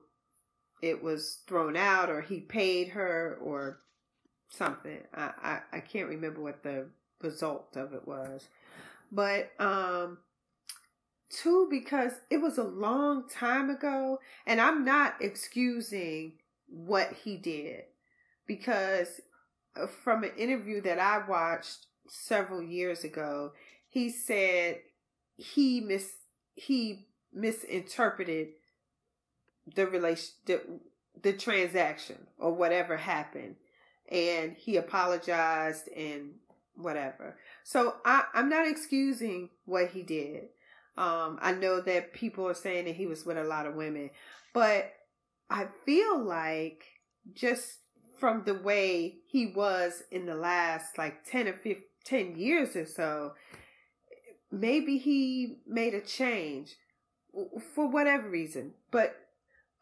it 0.82 1.04
was 1.04 1.40
thrown 1.48 1.76
out 1.76 2.10
or 2.10 2.22
he 2.22 2.40
paid 2.40 2.90
her 2.90 3.38
or 3.42 3.80
something. 4.50 5.00
I, 5.14 5.32
I, 5.42 5.60
I 5.78 5.80
can't 5.80 6.10
remember 6.10 6.42
what 6.42 6.64
the 6.64 6.88
result 7.22 7.76
of 7.76 7.94
it 7.94 8.08
was. 8.08 8.48
But 9.12 9.52
um 9.60 10.20
two 11.30 11.68
because 11.70 12.14
it 12.30 12.38
was 12.38 12.58
a 12.58 12.64
long 12.64 13.28
time 13.28 13.70
ago 13.70 14.20
and 14.46 14.62
I'm 14.62 14.86
not 14.86 15.16
excusing 15.20 16.34
what 16.68 17.12
he 17.24 17.36
did 17.36 17.84
because 18.46 19.22
uh, 19.76 19.88
from 19.88 20.24
an 20.24 20.32
interview 20.38 20.82
that 20.82 21.00
I 21.00 21.28
watched 21.28 21.88
several 22.08 22.62
years 22.62 23.04
ago, 23.04 23.54
he 23.88 24.10
said 24.10 24.80
he 25.38 25.82
mis 25.82 26.12
he 26.54 27.08
misinterpreted 27.34 28.50
the 29.76 29.86
relation 29.88 30.34
the, 30.46 30.62
the 31.22 31.34
transaction 31.34 32.28
or 32.38 32.54
whatever 32.54 32.98
happened 32.98 33.56
and 34.10 34.56
he 34.58 34.78
apologized 34.78 35.88
and 35.96 36.32
whatever. 36.76 37.38
So 37.64 37.96
I, 38.06 38.24
I'm 38.34 38.50
not 38.50 38.68
excusing 38.68 39.50
what 39.66 39.90
he 39.90 40.04
did. 40.04 40.50
Um, 40.98 41.40
I 41.42 41.54
know 41.54 41.82
that 41.82 42.14
people 42.14 42.48
are 42.48 42.54
saying 42.54 42.86
that 42.86 42.96
he 42.96 43.08
was 43.08 43.26
with 43.26 43.38
a 43.38 43.44
lot 43.44 43.66
of 43.66 43.76
women, 43.76 44.12
but 44.54 44.94
I 45.50 45.68
feel 45.86 46.24
like 46.24 46.84
just 47.34 47.80
from 48.20 48.44
the 48.46 48.54
way 48.54 49.18
he 49.28 49.48
was 49.48 50.04
in 50.12 50.26
the 50.26 50.36
last 50.36 50.98
like 50.98 51.26
10 51.26 51.48
or 51.48 51.54
15, 51.54 51.84
10 52.06 52.36
years 52.36 52.76
or 52.76 52.86
so, 52.86 53.34
maybe 54.56 54.98
he 54.98 55.58
made 55.68 55.94
a 55.94 56.02
change 56.02 56.76
for 57.74 57.88
whatever 57.88 58.30
reason. 58.30 58.74
But 58.92 59.16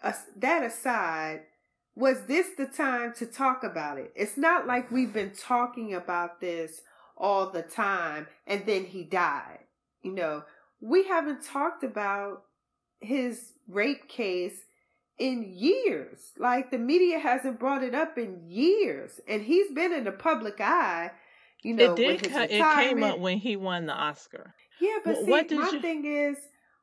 uh, 0.02 0.14
that 0.38 0.64
aside, 0.64 1.42
was 1.96 2.24
this 2.24 2.48
the 2.58 2.66
time 2.66 3.14
to 3.18 3.26
talk 3.26 3.64
about 3.64 3.98
it? 3.98 4.12
It's 4.16 4.38
not 4.38 4.66
like 4.66 4.92
we've 4.92 5.14
been 5.14 5.32
talking 5.32 5.94
about 5.94 6.42
this 6.42 6.82
all 7.16 7.50
the 7.52 7.62
time 7.62 8.28
and 8.48 8.66
then 8.66 8.86
he 8.86 9.04
died. 9.04 9.60
You 10.02 10.14
know, 10.14 10.44
we 10.82 11.08
haven't 11.08 11.44
talked 11.44 11.84
about 11.84 12.44
his 13.00 13.52
rape 13.68 14.08
case 14.10 14.66
in 15.20 15.54
years. 15.56 16.32
Like 16.38 16.72
the 16.72 16.80
media 16.80 17.20
hasn't 17.20 17.60
brought 17.60 17.84
it 17.84 17.94
up 17.94 18.18
in 18.18 18.42
years 18.50 19.22
and 19.28 19.44
he's 19.44 19.72
been 19.72 19.94
in 19.94 20.04
the 20.04 20.12
public 20.12 20.60
eye, 20.60 21.12
you 21.62 21.76
know, 21.76 21.94
it 21.94 21.96
did. 21.96 22.08
with 22.08 22.22
his 22.22 22.32
co- 22.34 22.44
It 22.44 22.86
came 22.88 23.04
up 23.04 23.20
when 23.20 23.38
he 23.38 23.56
won 23.56 23.86
the 23.86 23.94
Oscar. 23.94 24.56
Yeah, 24.80 24.98
but 25.04 25.16
Wh- 25.16 25.26
see, 25.26 25.56
my 25.58 25.70
you- 25.72 25.82
thing 25.82 26.06
is, 26.06 26.38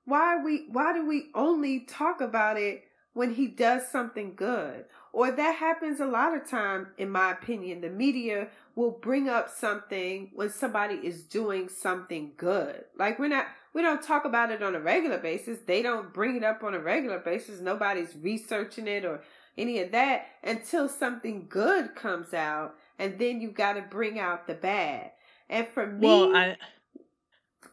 why 0.05 0.43
we 0.43 0.67
why 0.71 0.93
do 0.93 1.07
we 1.07 1.31
only 1.35 1.81
talk 1.81 2.21
about 2.21 2.57
it 2.57 2.85
when 3.15 3.35
he 3.35 3.47
does 3.49 3.89
something 3.91 4.35
good? 4.35 4.85
Or 5.13 5.31
that 5.33 5.57
happens 5.57 6.01
a 6.01 6.07
lot 6.07 6.37
of 6.37 6.49
time, 6.49 6.89
in 6.97 7.11
my 7.11 7.33
opinion. 7.33 7.81
The 7.81 7.91
media 7.91 8.49
will 8.77 8.93
bring 8.93 9.29
up 9.29 9.49
something 9.51 10.31
when 10.35 10.51
somebody 10.51 10.95
is 10.95 11.25
doing 11.25 11.69
something 11.69 12.33
good. 12.37 12.85
Like 12.99 13.19
we're 13.19 13.29
not 13.29 13.47
we 13.75 13.83
don't 13.83 14.03
talk 14.03 14.25
about 14.25 14.51
it 14.51 14.63
on 14.63 14.75
a 14.75 14.81
regular 14.81 15.19
basis. 15.19 15.59
They 15.67 15.83
don't 15.83 16.13
bring 16.13 16.37
it 16.37 16.45
up 16.45 16.63
on 16.65 16.75
a 16.75 16.81
regular 16.81 17.19
basis. 17.19 17.61
Nobody's 17.61 18.15
researching 18.17 18.87
it 18.89 19.05
or 19.05 19.23
any 19.59 19.81
of 19.81 19.93
that 19.93 20.27
until 20.43 20.89
something 20.89 21.47
good 21.49 21.95
comes 21.95 22.33
out, 22.35 22.75
and 22.99 23.19
then 23.19 23.41
you 23.41 23.51
got 23.51 23.75
to 23.75 23.83
bring 23.83 24.19
out 24.19 24.47
the 24.47 24.55
bad. 24.55 25.13
And 25.49 25.67
for 25.69 25.87
me, 25.87 26.07
Well, 26.07 26.37
I 26.37 26.57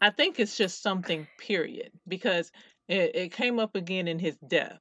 I 0.01 0.09
think 0.09 0.39
it's 0.39 0.57
just 0.57 0.81
something 0.81 1.27
period 1.37 1.91
because 2.07 2.51
it, 2.87 3.15
it 3.15 3.31
came 3.31 3.59
up 3.59 3.75
again 3.75 4.07
in 4.07 4.19
his 4.19 4.37
death. 4.47 4.79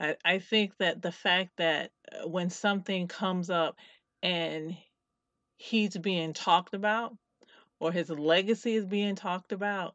I, 0.00 0.16
I 0.24 0.38
think 0.38 0.76
that 0.78 1.02
the 1.02 1.12
fact 1.12 1.50
that 1.58 1.90
uh, 2.12 2.28
when 2.28 2.50
something 2.50 3.08
comes 3.08 3.50
up 3.50 3.76
and 4.22 4.76
he's 5.56 5.96
being 5.96 6.32
talked 6.32 6.74
about 6.74 7.16
or 7.80 7.92
his 7.92 8.10
legacy 8.10 8.74
is 8.74 8.84
being 8.84 9.14
talked 9.14 9.52
about 9.52 9.94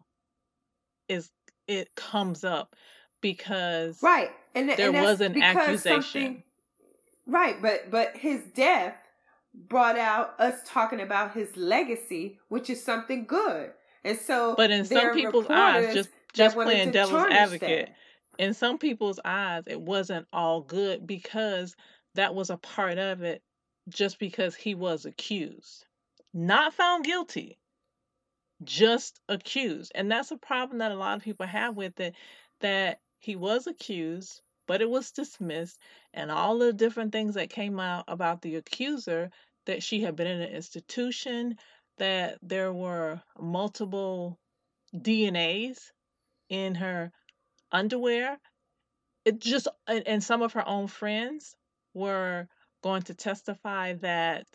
is 1.08 1.30
it 1.68 1.94
comes 1.96 2.44
up 2.44 2.75
because 3.22 4.01
right 4.01 4.32
and 4.56 4.70
there 4.70 4.89
and 4.89 5.01
was 5.01 5.22
an 5.22 5.42
accusation 5.42 6.44
right 7.25 7.62
but 7.62 7.89
but 7.89 8.16
his 8.16 8.42
death 8.54 8.96
brought 9.54 9.98
out 9.98 10.39
us 10.39 10.60
talking 10.66 11.01
about 11.01 11.34
his 11.34 11.56
legacy 11.58 12.39
which 12.48 12.70
is 12.70 12.84
something 12.84 13.25
good 13.25 13.72
and 14.04 14.18
so 14.18 14.56
but 14.56 14.72
in 14.72 14.86
some 14.86 15.13
people's 15.13 15.48
eyes 15.50 15.94
just 15.94 16.10
just 16.34 16.56
playing 16.56 16.92
devil's 16.92 17.27
advocate 17.32 17.88
that 17.88 17.96
in 18.44 18.54
some 18.54 18.77
people's 18.77 19.20
eyes 19.25 19.63
it 19.68 19.80
wasn't 19.80 20.27
all 20.32 20.62
good 20.62 21.06
because 21.08 21.75
that 22.16 22.36
was 22.36 22.50
a 22.50 22.58
part 22.58 22.98
of 22.98 23.24
it 23.24 23.42
just 23.89 24.20
because 24.20 24.56
he 24.56 24.75
was 24.75 25.06
accused 25.06 25.86
not 26.34 26.74
found 26.74 27.06
guilty 27.06 27.58
just 28.63 29.20
accused. 29.30 29.92
And 29.96 30.12
that's 30.12 30.32
a 30.32 30.38
problem 30.38 30.80
that 30.80 30.92
a 30.92 30.96
lot 30.96 31.18
of 31.18 31.24
people 31.24 31.46
have 31.46 31.75
with 31.75 32.00
it 32.00 32.16
that 32.62 33.00
he 33.20 33.36
was 33.36 33.68
accused, 33.68 34.42
but 34.68 34.82
it 34.82 34.89
was 34.89 35.12
dismissed, 35.12 35.80
and 36.13 36.32
all 36.32 36.58
the 36.58 36.74
different 36.74 37.12
things 37.12 37.36
that 37.36 37.50
came 37.50 37.80
out 37.80 38.06
about 38.08 38.42
the 38.42 38.56
accuser 38.56 39.30
that 39.66 39.84
she 39.84 40.01
had 40.01 40.16
been 40.16 40.27
in 40.27 40.42
an 40.42 40.54
institution, 40.54 41.58
that 41.98 42.38
there 42.42 42.72
were 42.72 43.22
multiple 43.39 44.39
DNAs 44.96 45.77
in 46.50 46.75
her 46.75 47.12
underwear. 47.72 48.38
It 49.25 49.39
just, 49.39 49.68
and, 49.88 50.24
some 50.24 50.42
of 50.42 50.54
her 50.54 50.68
own 50.68 50.88
friends 50.88 51.56
were 51.94 52.48
going 52.82 53.01
to 53.04 53.13
testify 53.13 53.94
that 53.94 54.46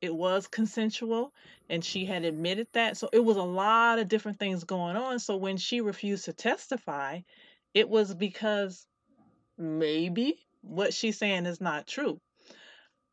it 0.00 0.14
was 0.14 0.46
consensual 0.46 1.32
and 1.68 1.84
she 1.84 2.04
had 2.04 2.24
admitted 2.24 2.68
that. 2.72 2.96
So 2.96 3.08
it 3.12 3.24
was 3.24 3.36
a 3.36 3.42
lot 3.42 3.98
of 3.98 4.08
different 4.08 4.38
things 4.38 4.64
going 4.64 4.96
on. 4.96 5.18
So 5.18 5.36
when 5.36 5.56
she 5.56 5.80
refused 5.80 6.26
to 6.26 6.32
testify, 6.32 7.20
it 7.74 7.88
was 7.88 8.14
because 8.14 8.86
maybe 9.56 10.38
what 10.60 10.94
she's 10.94 11.18
saying 11.18 11.46
is 11.46 11.60
not 11.60 11.86
true. 11.86 12.20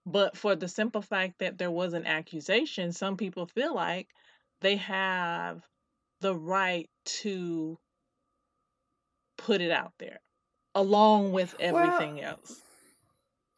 But 0.05 0.37
for 0.37 0.55
the 0.55 0.67
simple 0.67 1.01
fact 1.01 1.39
that 1.39 1.57
there 1.57 1.71
was 1.71 1.93
an 1.93 2.05
accusation, 2.05 2.91
some 2.91 3.17
people 3.17 3.47
feel 3.47 3.73
like 3.73 4.07
they 4.61 4.75
have 4.77 5.63
the 6.21 6.35
right 6.35 6.89
to 7.05 7.77
put 9.37 9.61
it 9.61 9.71
out 9.71 9.93
there 9.99 10.19
along 10.73 11.31
with 11.31 11.55
well 11.59 11.77
everything 11.77 12.21
else. 12.21 12.61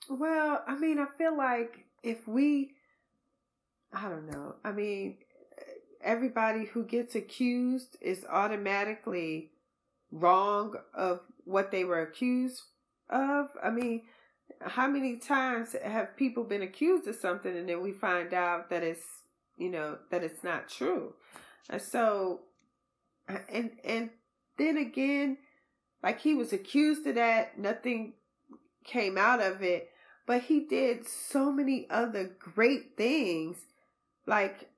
well 0.09 0.63
i 0.67 0.75
mean 0.75 0.99
i 0.99 1.05
feel 1.17 1.35
like 1.35 1.85
if 2.03 2.27
we 2.27 2.71
i 3.93 4.09
don't 4.09 4.29
know 4.29 4.55
i 4.63 4.71
mean 4.71 5.17
everybody 6.01 6.65
who 6.65 6.83
gets 6.83 7.15
accused 7.15 7.97
is 8.01 8.25
automatically 8.29 9.51
wrong 10.11 10.75
of 10.93 11.21
what 11.45 11.71
they 11.71 11.83
were 11.83 12.01
accused 12.01 12.61
of 13.09 13.49
i 13.63 13.69
mean 13.69 14.01
how 14.61 14.87
many 14.87 15.17
times 15.17 15.75
have 15.83 16.15
people 16.17 16.43
been 16.43 16.61
accused 16.61 17.07
of 17.07 17.15
something 17.15 17.55
and 17.55 17.69
then 17.69 17.81
we 17.81 17.91
find 17.91 18.33
out 18.33 18.69
that 18.69 18.83
it's 18.83 19.05
you 19.57 19.69
know 19.69 19.97
that 20.11 20.23
it's 20.23 20.43
not 20.43 20.69
true? 20.69 21.13
And 21.69 21.81
so 21.81 22.41
and 23.27 23.71
and 23.83 24.09
then 24.57 24.77
again 24.77 25.37
like 26.03 26.21
he 26.21 26.33
was 26.33 26.53
accused 26.53 27.05
of 27.07 27.15
that. 27.15 27.57
Nothing 27.57 28.13
came 28.83 29.17
out 29.17 29.41
of 29.41 29.61
it. 29.61 29.89
But 30.25 30.43
he 30.43 30.61
did 30.61 31.07
so 31.07 31.51
many 31.51 31.87
other 31.89 32.35
great 32.39 32.97
things. 32.97 33.57
Like 34.25 34.69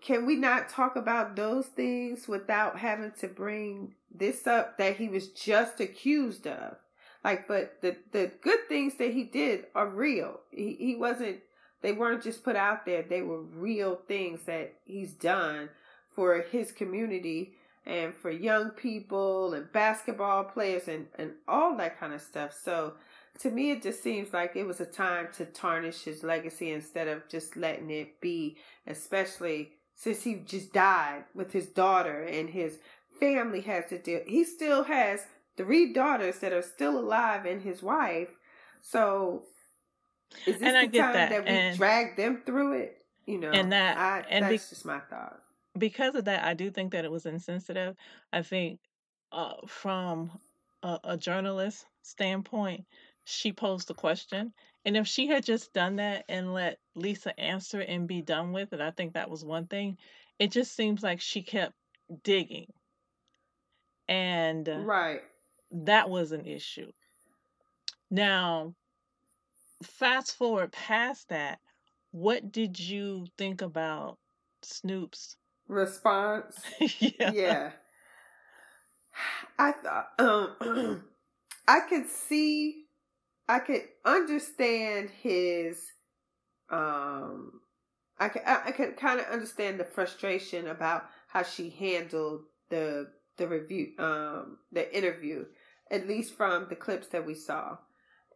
can 0.00 0.26
we 0.26 0.36
not 0.36 0.68
talk 0.68 0.96
about 0.96 1.36
those 1.36 1.66
things 1.66 2.26
without 2.26 2.78
having 2.78 3.12
to 3.20 3.28
bring 3.28 3.94
this 4.12 4.46
up 4.46 4.76
that 4.78 4.96
he 4.96 5.08
was 5.08 5.28
just 5.28 5.80
accused 5.80 6.46
of 6.46 6.76
like 7.24 7.48
but 7.48 7.80
the 7.82 7.96
the 8.12 8.30
good 8.40 8.68
things 8.68 8.94
that 8.96 9.12
he 9.12 9.24
did 9.24 9.66
are 9.74 9.88
real. 9.88 10.40
He, 10.50 10.76
he 10.78 10.96
wasn't 10.96 11.38
they 11.82 11.92
weren't 11.92 12.22
just 12.22 12.42
put 12.42 12.56
out 12.56 12.84
there. 12.86 13.02
They 13.02 13.22
were 13.22 13.42
real 13.42 14.00
things 14.08 14.42
that 14.44 14.74
he's 14.84 15.12
done 15.12 15.68
for 16.14 16.40
his 16.50 16.72
community 16.72 17.54
and 17.86 18.14
for 18.14 18.30
young 18.30 18.70
people 18.70 19.54
and 19.54 19.72
basketball 19.72 20.44
players 20.44 20.88
and 20.88 21.06
and 21.16 21.32
all 21.46 21.76
that 21.76 21.98
kind 21.98 22.12
of 22.12 22.20
stuff. 22.20 22.52
So 22.52 22.94
to 23.40 23.50
me 23.50 23.70
it 23.72 23.82
just 23.82 24.02
seems 24.02 24.32
like 24.32 24.56
it 24.56 24.66
was 24.66 24.80
a 24.80 24.86
time 24.86 25.28
to 25.36 25.44
tarnish 25.44 26.02
his 26.02 26.22
legacy 26.22 26.72
instead 26.72 27.08
of 27.08 27.28
just 27.28 27.56
letting 27.56 27.90
it 27.90 28.20
be 28.20 28.56
especially 28.86 29.72
since 29.94 30.22
he 30.22 30.36
just 30.36 30.72
died 30.72 31.24
with 31.34 31.52
his 31.52 31.66
daughter 31.66 32.22
and 32.22 32.50
his 32.50 32.78
family 33.18 33.60
has 33.62 33.86
to 33.88 33.98
deal. 33.98 34.20
He 34.26 34.44
still 34.44 34.84
has 34.84 35.26
three 35.58 35.92
daughters 35.92 36.38
that 36.38 36.52
are 36.54 36.62
still 36.62 36.98
alive 36.98 37.44
and 37.44 37.60
his 37.62 37.82
wife 37.82 38.30
so 38.80 39.42
is 40.46 40.58
this 40.58 40.62
And 40.62 40.92
the 40.92 40.98
time 40.98 41.12
that. 41.14 41.30
that, 41.30 41.44
we 41.44 41.50
And 41.50 41.76
drag 41.76 42.16
them 42.16 42.42
through 42.46 42.78
it 42.78 42.96
you 43.26 43.38
know 43.38 43.50
and 43.50 43.72
that 43.72 43.98
i 43.98 44.24
and 44.30 44.46
be, 44.48 44.56
that's 44.56 44.70
just 44.70 44.86
my 44.86 45.00
thought 45.10 45.40
because 45.78 46.14
of 46.14 46.24
that, 46.24 46.44
I 46.44 46.54
do 46.54 46.70
think 46.70 46.92
that 46.92 47.04
it 47.04 47.10
was 47.10 47.26
insensitive. 47.26 47.96
I 48.32 48.42
think 48.42 48.80
uh, 49.32 49.54
from 49.66 50.30
a, 50.82 50.98
a 51.04 51.16
journalist 51.16 51.84
standpoint, 52.02 52.84
she 53.24 53.52
posed 53.52 53.88
the 53.88 53.94
question. 53.94 54.52
And 54.84 54.96
if 54.96 55.06
she 55.06 55.26
had 55.26 55.44
just 55.44 55.72
done 55.72 55.96
that 55.96 56.24
and 56.28 56.54
let 56.54 56.78
Lisa 56.94 57.38
answer 57.38 57.80
and 57.80 58.08
be 58.08 58.22
done 58.22 58.52
with 58.52 58.72
it, 58.72 58.80
I 58.80 58.90
think 58.90 59.14
that 59.14 59.30
was 59.30 59.44
one 59.44 59.66
thing. 59.66 59.98
It 60.38 60.50
just 60.50 60.74
seems 60.74 61.02
like 61.02 61.20
she 61.20 61.42
kept 61.42 61.74
digging. 62.22 62.72
And 64.08 64.66
right 64.86 65.20
that 65.70 66.08
was 66.08 66.32
an 66.32 66.46
issue. 66.46 66.90
Now, 68.10 68.74
fast 69.82 70.36
forward 70.36 70.72
past 70.72 71.28
that, 71.28 71.58
what 72.10 72.50
did 72.50 72.78
you 72.78 73.26
think 73.36 73.62
about 73.62 74.18
Snoop's? 74.62 75.36
response 75.68 76.62
yeah. 76.98 77.30
yeah 77.32 77.70
i 79.58 79.72
thought 79.72 80.08
um 80.18 81.04
i 81.68 81.80
could 81.80 82.08
see 82.08 82.84
i 83.48 83.58
could 83.58 83.82
understand 84.04 85.10
his 85.22 85.84
um 86.70 87.60
i 88.18 88.28
could 88.28 88.42
i, 88.46 88.62
I 88.66 88.72
could 88.72 88.96
kind 88.96 89.20
of 89.20 89.26
understand 89.26 89.78
the 89.78 89.84
frustration 89.84 90.68
about 90.68 91.04
how 91.28 91.42
she 91.42 91.68
handled 91.68 92.44
the 92.70 93.08
the 93.36 93.46
review 93.46 93.92
um 93.98 94.58
the 94.72 94.96
interview 94.96 95.44
at 95.90 96.08
least 96.08 96.34
from 96.34 96.66
the 96.68 96.76
clips 96.76 97.08
that 97.08 97.26
we 97.26 97.34
saw 97.34 97.76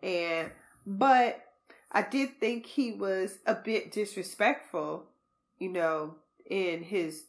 and 0.02 0.50
but 0.86 1.42
i 1.92 2.02
did 2.02 2.38
think 2.40 2.66
he 2.66 2.92
was 2.92 3.38
a 3.46 3.54
bit 3.54 3.92
disrespectful 3.92 5.04
you 5.58 5.70
know 5.70 6.14
in 6.48 6.82
his 6.82 7.24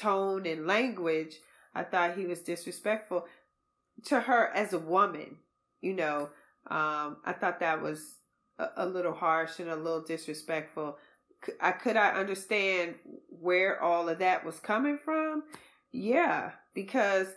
tone 0.00 0.46
and 0.46 0.66
language, 0.66 1.36
I 1.74 1.84
thought 1.84 2.16
he 2.16 2.26
was 2.26 2.40
disrespectful 2.40 3.26
to 4.06 4.20
her 4.20 4.48
as 4.54 4.72
a 4.72 4.78
woman. 4.78 5.36
You 5.80 5.94
know, 5.94 6.30
um, 6.68 7.18
I 7.24 7.34
thought 7.38 7.60
that 7.60 7.82
was 7.82 8.16
a, 8.58 8.68
a 8.78 8.86
little 8.86 9.12
harsh 9.12 9.58
and 9.58 9.68
a 9.68 9.76
little 9.76 10.02
disrespectful. 10.02 10.96
I 11.60 11.72
could 11.72 11.96
I 11.96 12.10
understand 12.10 12.96
where 13.28 13.82
all 13.82 14.08
of 14.08 14.18
that 14.18 14.44
was 14.44 14.58
coming 14.60 14.98
from? 15.02 15.44
Yeah, 15.92 16.52
because 16.74 17.28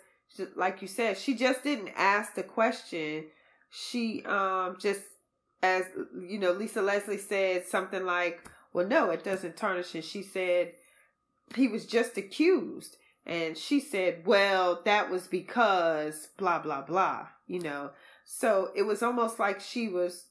like 0.56 0.82
you 0.82 0.88
said, 0.88 1.18
she 1.18 1.36
just 1.36 1.64
didn't 1.64 1.92
ask 1.96 2.36
the 2.36 2.44
question. 2.44 3.26
She 3.70 4.24
um 4.26 4.78
just 4.80 5.02
as 5.62 5.86
you 6.20 6.40
know, 6.40 6.52
Lisa 6.52 6.82
Leslie 6.82 7.18
said 7.18 7.66
something 7.66 8.06
like, 8.06 8.42
"Well, 8.74 8.88
no, 8.88 9.12
it 9.12 9.24
doesn't 9.24 9.58
tarnish." 9.58 9.96
And 9.96 10.04
she 10.04 10.22
said 10.22 10.74
he 11.56 11.68
was 11.68 11.86
just 11.86 12.18
accused, 12.18 12.98
and 13.26 13.58
she 13.58 13.80
said, 13.80 14.26
"Well, 14.26 14.82
that 14.86 15.10
was 15.10 15.28
because 15.28 16.30
blah 16.38 16.60
blah 16.60 16.82
blah." 16.82 17.28
You 17.48 17.60
know, 17.60 17.92
so 18.26 18.72
it 18.76 18.84
was 18.84 19.04
almost 19.04 19.40
like 19.40 19.60
she 19.60 19.88
was, 19.88 20.28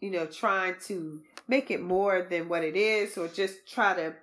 you 0.00 0.10
know, 0.10 0.26
trying 0.26 0.76
to 0.86 1.22
make 1.46 1.70
it 1.70 1.80
more 1.82 2.26
than 2.28 2.48
what 2.48 2.64
it 2.64 2.76
is, 2.76 3.16
or 3.16 3.28
just 3.28 3.66
try 3.66 3.94
to, 3.94 4.14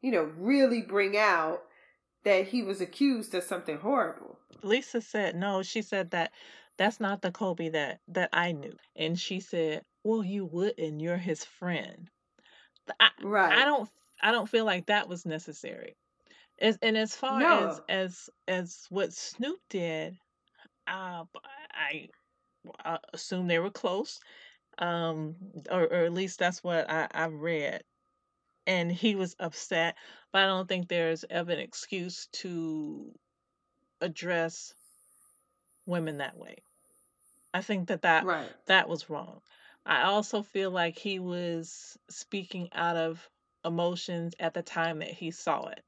you 0.00 0.12
know, 0.12 0.30
really 0.36 0.82
bring 0.82 1.16
out 1.16 1.62
that 2.26 2.48
he 2.48 2.60
was 2.60 2.80
accused 2.80 3.32
of 3.36 3.44
something 3.44 3.78
horrible. 3.78 4.36
Lisa 4.64 5.00
said 5.00 5.36
no. 5.36 5.62
She 5.62 5.80
said 5.80 6.10
that 6.10 6.32
that's 6.76 6.98
not 6.98 7.22
the 7.22 7.30
Kobe 7.30 7.68
that 7.68 8.00
that 8.08 8.30
I 8.32 8.50
knew, 8.50 8.74
and 8.96 9.18
she 9.18 9.38
said, 9.38 9.84
"Well, 10.02 10.24
you 10.24 10.44
wouldn't. 10.44 11.00
You're 11.00 11.16
his 11.18 11.44
friend." 11.44 12.10
I 12.98 13.10
I 13.22 13.64
don't 13.64 13.88
I 14.20 14.32
don't 14.32 14.48
feel 14.48 14.64
like 14.64 14.86
that 14.86 15.08
was 15.08 15.24
necessary. 15.24 15.96
As 16.58 16.76
and 16.82 16.96
as 16.98 17.14
far 17.14 17.40
as 17.42 17.80
as 17.88 18.30
as 18.48 18.86
what 18.90 19.12
Snoop 19.12 19.60
did, 19.70 20.18
uh, 20.88 21.24
I 21.72 22.08
I 22.84 22.98
assume 23.12 23.46
they 23.46 23.60
were 23.60 23.70
close, 23.70 24.18
um, 24.78 25.36
or, 25.70 25.82
or 25.82 26.04
at 26.04 26.12
least 26.12 26.40
that's 26.40 26.64
what 26.64 26.90
I, 26.90 27.06
I 27.14 27.26
read. 27.26 27.84
And 28.66 28.90
he 28.90 29.14
was 29.14 29.36
upset, 29.38 29.96
but 30.32 30.42
I 30.42 30.46
don't 30.46 30.68
think 30.68 30.88
there's 30.88 31.24
ever 31.30 31.52
an 31.52 31.60
excuse 31.60 32.26
to 32.32 33.12
address 34.00 34.74
women 35.86 36.18
that 36.18 36.36
way. 36.36 36.56
I 37.54 37.62
think 37.62 37.88
that 37.88 38.02
that, 38.02 38.24
Right. 38.24 38.52
that 38.66 38.88
was 38.88 39.08
wrong. 39.08 39.40
I 39.84 40.02
also 40.02 40.42
feel 40.42 40.70
like 40.70 40.98
he 40.98 41.18
was 41.18 41.96
speaking 42.10 42.68
out 42.72 42.96
of 42.96 43.28
emotions 43.64 44.34
at 44.40 44.54
the 44.54 44.62
time 44.62 44.98
that 45.00 45.10
he 45.10 45.30
saw 45.30 45.68
it. 45.68 45.82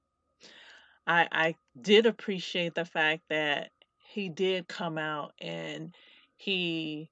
I 1.07 1.29
I 1.33 1.55
did 1.81 2.07
appreciate 2.07 2.75
the 2.75 2.85
fact 2.85 3.23
that 3.29 3.71
he 4.13 4.29
did 4.29 4.69
come 4.69 4.99
out 4.99 5.33
and 5.41 5.95
he 6.37 7.11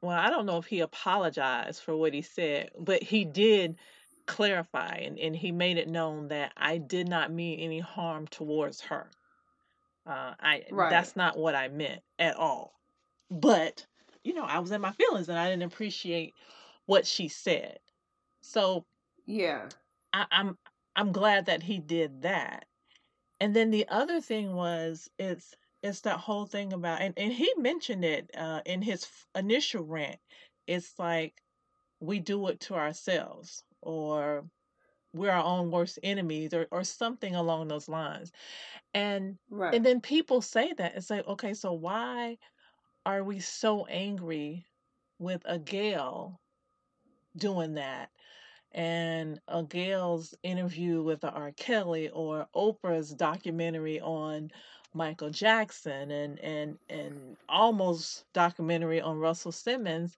well, 0.00 0.18
I 0.18 0.30
don't 0.30 0.46
know 0.46 0.58
if 0.58 0.66
he 0.66 0.80
apologized 0.80 1.82
for 1.82 1.96
what 1.96 2.12
he 2.12 2.22
said, 2.22 2.70
but 2.78 3.02
he 3.02 3.24
did 3.24 3.76
clarify 4.26 4.96
and, 4.96 5.18
and 5.18 5.36
he 5.36 5.52
made 5.52 5.78
it 5.78 5.88
known 5.88 6.28
that 6.28 6.52
I 6.56 6.78
did 6.78 7.08
not 7.08 7.32
mean 7.32 7.60
any 7.60 7.80
harm 7.80 8.26
towards 8.28 8.80
her. 8.82 9.10
Uh, 10.06 10.34
I 10.40 10.64
Right. 10.70 10.90
that's 10.90 11.16
not 11.16 11.36
what 11.38 11.54
I 11.54 11.68
meant 11.68 12.02
at 12.18 12.36
all. 12.36 12.80
But 13.30 13.86
you 14.24 14.34
know, 14.34 14.44
I 14.44 14.58
was 14.60 14.72
in 14.72 14.80
my 14.80 14.92
feelings 14.92 15.28
and 15.28 15.38
I 15.38 15.48
didn't 15.50 15.64
appreciate 15.64 16.34
what 16.86 17.06
she 17.06 17.28
said. 17.28 17.78
So 18.42 18.86
Yeah. 19.26 19.68
I, 20.12 20.26
I'm 20.30 20.58
I'm 20.96 21.12
glad 21.12 21.46
that 21.46 21.62
he 21.62 21.78
did 21.78 22.22
that. 22.22 22.66
And 23.40 23.56
then 23.56 23.70
the 23.70 23.88
other 23.88 24.20
thing 24.20 24.54
was 24.54 25.10
it's 25.18 25.54
it's 25.82 26.02
that 26.02 26.18
whole 26.20 26.46
thing 26.46 26.72
about 26.72 27.02
and, 27.02 27.14
and 27.18 27.32
he 27.32 27.52
mentioned 27.56 28.04
it 28.04 28.30
uh, 28.36 28.62
in 28.66 28.82
his 28.82 29.08
initial 29.34 29.84
rant. 29.84 30.20
It's 30.66 30.98
like 30.98 31.42
we 32.00 32.20
do 32.20 32.48
it 32.48 32.60
to 32.60 32.74
ourselves 32.74 33.64
or 33.82 34.44
we're 35.14 35.30
our 35.30 35.44
own 35.44 35.70
worst 35.70 35.98
enemies 36.02 36.54
or, 36.54 36.66
or 36.70 36.84
something 36.84 37.34
along 37.34 37.68
those 37.68 37.88
lines. 37.88 38.32
And 38.94 39.38
Right. 39.50 39.74
and 39.74 39.84
then 39.84 40.00
people 40.00 40.42
say 40.42 40.72
that 40.74 40.94
and 40.94 41.04
say, 41.04 41.22
okay, 41.22 41.54
so 41.54 41.72
why 41.72 42.38
are 43.06 43.24
we 43.24 43.40
so 43.40 43.86
angry 43.86 44.66
with 45.18 45.42
a 45.44 45.58
Gayle 45.58 46.40
doing 47.36 47.74
that? 47.74 48.10
And 48.72 49.40
a 49.48 49.62
Gayle's 49.62 50.34
interview 50.42 51.02
with 51.02 51.20
the 51.20 51.30
R. 51.30 51.52
Kelly 51.52 52.08
or 52.10 52.48
Oprah's 52.54 53.12
documentary 53.12 54.00
on 54.00 54.50
Michael 54.94 55.30
Jackson 55.30 56.10
and 56.10 56.38
and 56.40 56.78
and 56.88 57.36
almost 57.48 58.24
documentary 58.32 59.00
on 59.00 59.18
Russell 59.18 59.52
Simmons 59.52 60.16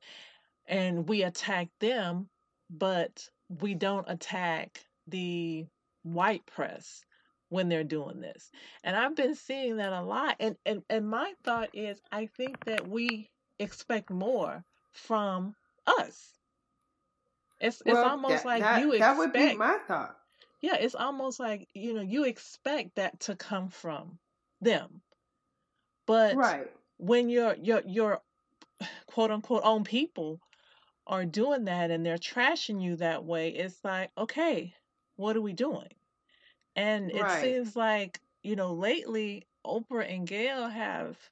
and 0.66 1.08
we 1.08 1.22
attack 1.22 1.68
them, 1.80 2.28
but 2.70 3.28
we 3.48 3.74
don't 3.74 4.08
attack 4.10 4.84
the 5.06 5.66
white 6.02 6.46
press 6.46 7.04
when 7.48 7.68
they're 7.68 7.84
doing 7.84 8.20
this. 8.20 8.50
And 8.82 8.96
I've 8.96 9.14
been 9.14 9.34
seeing 9.34 9.76
that 9.78 9.92
a 9.92 10.02
lot. 10.02 10.36
And 10.40 10.56
and, 10.66 10.82
and 10.90 11.08
my 11.08 11.34
thought 11.44 11.70
is 11.74 12.00
I 12.12 12.26
think 12.26 12.64
that 12.64 12.86
we 12.88 13.30
expect 13.58 14.10
more 14.10 14.64
from 14.92 15.56
us. 15.86 16.38
It's 17.60 17.82
it's 17.86 18.02
almost 18.02 18.44
that, 18.44 18.46
like 18.46 18.60
that, 18.60 18.80
you 18.80 18.92
that 18.98 19.16
would 19.16 19.32
be 19.32 19.38
expect 19.38 19.58
my 19.58 19.78
thought. 19.78 20.18
yeah, 20.60 20.76
it's 20.76 20.94
almost 20.94 21.38
like, 21.40 21.68
you 21.74 21.94
know, 21.94 22.02
you 22.02 22.24
expect 22.24 22.96
that 22.96 23.20
to 23.20 23.36
come 23.36 23.68
from 23.68 24.18
them. 24.60 25.02
But 26.06 26.36
Right. 26.36 26.72
when 26.98 27.28
your 27.28 27.54
your 27.56 27.82
your 27.86 28.22
quote 29.06 29.30
unquote 29.30 29.62
own 29.64 29.84
people 29.84 30.40
are 31.06 31.24
doing 31.26 31.64
that 31.64 31.90
and 31.90 32.04
they're 32.04 32.18
trashing 32.18 32.82
you 32.82 32.96
that 32.96 33.24
way, 33.24 33.50
it's 33.50 33.84
like, 33.84 34.10
okay, 34.18 34.74
what 35.16 35.36
are 35.36 35.42
we 35.42 35.52
doing? 35.52 35.88
And 36.76 37.10
it 37.12 37.30
Right. 37.30 37.30
seems 37.30 37.76
like, 37.76 38.20
you 38.42 38.56
know, 38.56 38.74
lately 38.74 39.46
Oprah 39.66 40.10
and 40.10 40.26
Gayle 40.26 40.68
have 40.68 41.30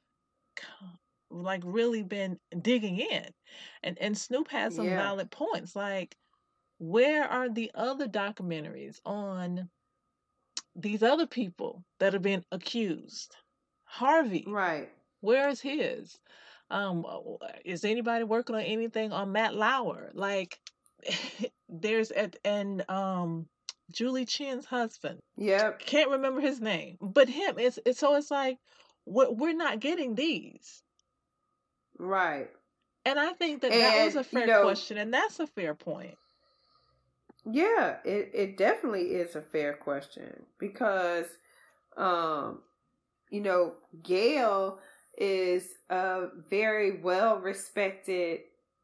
like 1.31 1.63
really 1.65 2.03
been 2.03 2.39
digging 2.61 2.99
in. 2.99 3.31
And 3.83 3.99
and 3.99 4.17
Snoop 4.17 4.49
has 4.49 4.75
some 4.75 4.95
Yeah. 4.95 4.97
valid 4.97 5.31
points. 5.31 5.75
Like, 5.77 6.17
where 6.79 7.25
are 7.29 7.49
the 7.51 7.71
other 7.75 8.09
documentaries 8.09 9.01
on 9.07 9.71
these 10.75 11.03
other 11.03 11.27
people 11.27 11.83
that 11.99 12.13
have 12.13 12.23
been 12.23 12.45
accused? 12.53 13.37
Harvey, 13.85 14.55
Right. 14.55 14.93
where 15.21 15.49
is 15.49 15.61
his? 15.63 16.21
Um, 16.73 17.05
uh, 17.07 17.19
is 17.65 17.85
anybody 17.85 18.25
working 18.25 18.57
on 18.57 18.63
anything 18.63 19.13
on 19.13 19.33
Matt 19.33 19.55
Lauer? 19.55 20.11
Like, 20.15 20.61
there's 21.69 22.11
at 22.13 22.37
and 22.45 22.89
um 22.91 23.49
Julie 23.93 24.27
Chen's 24.27 24.67
husband. 24.67 25.21
Yep. 25.37 25.81
Can't 25.81 26.11
remember 26.11 26.41
his 26.41 26.61
name, 26.61 26.99
but 27.01 27.29
him. 27.29 27.59
It's 27.59 27.79
it's 27.87 28.01
so 28.01 28.15
it's 28.17 28.31
like 28.31 28.59
we're 29.07 29.31
we're 29.31 29.55
not 29.55 29.81
getting 29.81 30.15
these, 30.15 30.83
Right. 31.99 32.51
and 33.05 33.19
I 33.19 33.33
think 33.35 33.63
that 33.63 33.79
that 33.79 33.97
was 33.99 34.15
And 34.15 34.17
a 34.17 34.25
you 34.31 34.43
fair 34.43 34.47
know, 34.47 34.63
question, 34.63 34.99
and 34.99 35.13
that's 35.15 35.39
a 35.41 35.47
fair 35.47 35.75
point. 35.75 36.19
Yeah, 37.45 37.99
it, 38.05 38.31
it 38.35 38.57
definitely 38.57 39.15
is 39.15 39.35
a 39.35 39.43
fair 39.43 39.75
question 39.75 40.47
because, 40.59 41.27
um, 41.97 42.63
you 43.31 43.41
know, 43.41 43.75
Gayle 44.03 44.79
is 45.17 45.69
a 45.91 46.27
very 46.49 47.01
well 47.01 47.39
respected 47.39 48.41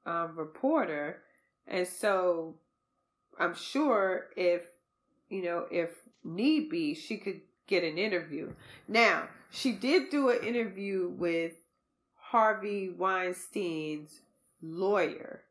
um, 0.07 0.37
reporter. 0.37 1.23
And 1.67 1.87
so 1.87 2.57
I'm 3.39 3.55
sure 3.55 4.27
if, 4.37 4.63
you 5.29 5.43
know, 5.43 5.67
if 5.71 5.91
need 6.25 6.71
be, 6.71 6.95
she 6.95 7.19
could 7.19 7.41
get 7.67 7.85
an 7.85 7.99
interview. 7.99 8.53
Now, 8.87 9.29
she 9.51 9.73
did 9.73 10.11
do 10.11 10.31
an 10.31 10.45
interview 10.47 11.13
with 11.17 11.53
Harvey 12.17 12.91
Weinstein's 12.91 14.21
lawyer. 14.61 15.43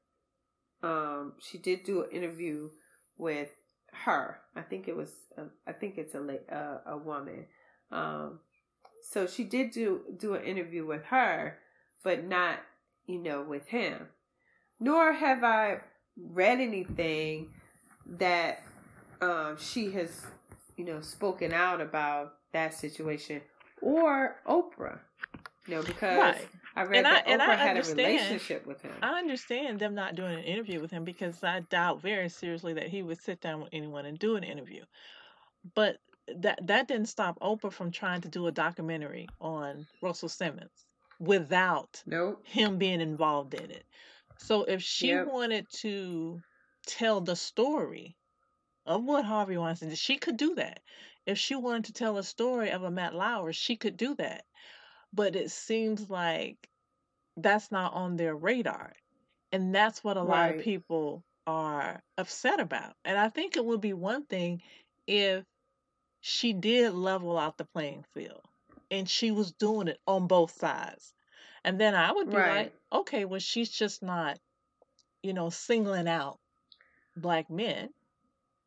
Um, 0.84 1.34
she 1.40 1.58
did 1.58 1.84
do 1.84 2.04
an 2.04 2.12
interview 2.12 2.70
with 3.18 3.50
her. 3.92 4.40
I 4.56 4.62
think 4.62 4.88
it 4.88 4.96
was. 4.96 5.12
A, 5.38 5.46
I 5.68 5.74
think 5.74 5.98
it's 5.98 6.14
a 6.14 6.20
la- 6.20 6.56
uh, 6.56 6.82
a 6.86 6.98
woman. 6.98 7.46
Um, 7.92 8.40
so 9.10 9.26
she 9.28 9.44
did 9.44 9.72
do 9.72 10.02
do 10.18 10.34
an 10.36 10.44
interview 10.44 10.86
with 10.86 11.04
her, 11.06 11.58
but 12.04 12.26
not 12.26 12.60
you 13.06 13.20
know 13.20 13.42
with 13.42 13.68
him. 13.68 14.08
Nor 14.80 15.14
have 15.14 15.44
I 15.44 15.80
read 16.18 16.60
anything 16.60 17.50
that 18.06 18.64
um, 19.22 19.58
she 19.60 19.92
has 19.92 20.26
you 20.76 20.86
know 20.86 21.02
spoken 21.02 21.54
out 21.54 21.82
about 21.82 22.36
that 22.54 22.74
situation 22.74 23.42
or 23.82 24.36
Oprah. 24.48 25.00
You 25.68 25.76
know 25.76 25.84
because 25.84 26.18
Right. 26.18 26.48
I 26.76 26.84
read 26.84 26.98
And 27.00 27.08
I- 27.08 27.12
that 27.16 27.28
and 27.28 27.42
Oprah 27.42 27.48
I 27.50 27.56
had 27.56 27.78
a 27.78 27.82
relationship 27.84 28.66
with 28.68 28.82
him. 28.82 28.94
I 29.02 29.18
understand 29.20 29.80
them 29.80 29.96
not 29.96 30.16
doing 30.16 30.36
an 30.38 30.44
interview 30.44 30.80
with 30.80 30.92
him 30.92 31.04
because 31.04 31.44
I 31.44 31.62
doubt 31.62 32.02
very 32.02 32.30
seriously 32.30 32.74
that 32.74 32.88
he 32.88 33.02
would 33.04 33.20
sit 33.20 33.42
down 33.42 33.62
with 33.62 33.70
anyone 33.74 34.06
and 34.06 34.18
do 34.20 34.36
an 34.36 34.44
interview. 34.44 34.84
But 35.76 35.98
that 36.36 36.66
that 36.68 36.88
didn't 36.88 37.08
stop 37.08 37.40
Oprah 37.40 37.72
from 37.72 37.92
trying 37.92 38.22
to 38.22 38.30
do 38.30 38.48
a 38.48 38.52
documentary 38.52 39.34
on 39.40 39.88
Russell 40.02 40.30
Simmons 40.30 40.86
without 41.20 42.04
nope. 42.06 42.44
him 42.44 42.78
being 42.78 43.02
involved 43.02 43.54
in 43.54 43.72
it. 43.72 43.86
So 44.38 44.64
if 44.64 44.82
she 44.84 45.16
Yep. 45.16 45.28
wanted 45.28 45.70
to 45.82 46.44
tell 46.86 47.22
the 47.22 47.36
story 47.36 48.18
of 48.86 49.04
what 49.04 49.26
Harvey 49.26 49.58
Weinstein 49.58 49.90
did, 49.90 49.98
she 49.98 50.18
could 50.18 50.38
do 50.38 50.56
that. 50.56 50.82
If 51.26 51.38
she 51.38 51.56
wanted 51.56 51.86
to 51.86 51.94
tell 51.94 52.18
a 52.18 52.24
story 52.24 52.72
of 52.72 52.84
a 52.84 52.92
Matt 52.92 53.14
Lauer, 53.16 53.54
she 53.54 53.76
could 53.78 53.98
do 53.98 54.16
that. 54.16 54.46
But 55.14 55.36
it 55.36 55.52
seems 55.52 56.10
like 56.10 56.70
that's 57.38 57.72
not 57.72 57.94
on 57.94 58.16
their 58.18 58.36
radar. 58.36 58.94
And 59.52 59.74
that's 59.74 60.04
what 60.04 60.18
a 60.18 60.24
lot 60.24 60.50
of 60.50 60.58
people 60.58 61.24
are 61.48 62.04
upset 62.18 62.60
about. 62.60 62.96
And 63.06 63.18
I 63.18 63.30
think 63.30 63.56
it 63.58 63.66
would 63.66 63.82
be 63.82 63.94
one 63.94 64.26
thing 64.26 64.62
if 65.08 65.46
she 66.22 66.54
did 66.54 66.94
level 66.94 67.38
out 67.38 67.58
the 67.58 67.66
playing 67.66 68.04
field 68.14 68.48
and 68.92 69.10
she 69.10 69.32
was 69.32 69.52
doing 69.54 69.88
it 69.88 70.00
on 70.08 70.28
both 70.28 70.52
sides. 70.52 71.14
And 71.64 71.80
then 71.80 71.96
I 71.96 72.12
would 72.12 72.30
be 72.30 72.42
Right. 72.42 72.44
like, 72.44 72.74
okay, 72.92 73.26
well, 73.26 73.40
she's 73.40 73.70
just 73.72 74.04
not, 74.04 74.40
you 75.24 75.34
know, 75.34 75.50
singling 75.50 76.08
out 76.08 76.40
black 77.16 77.50
men. 77.50 77.94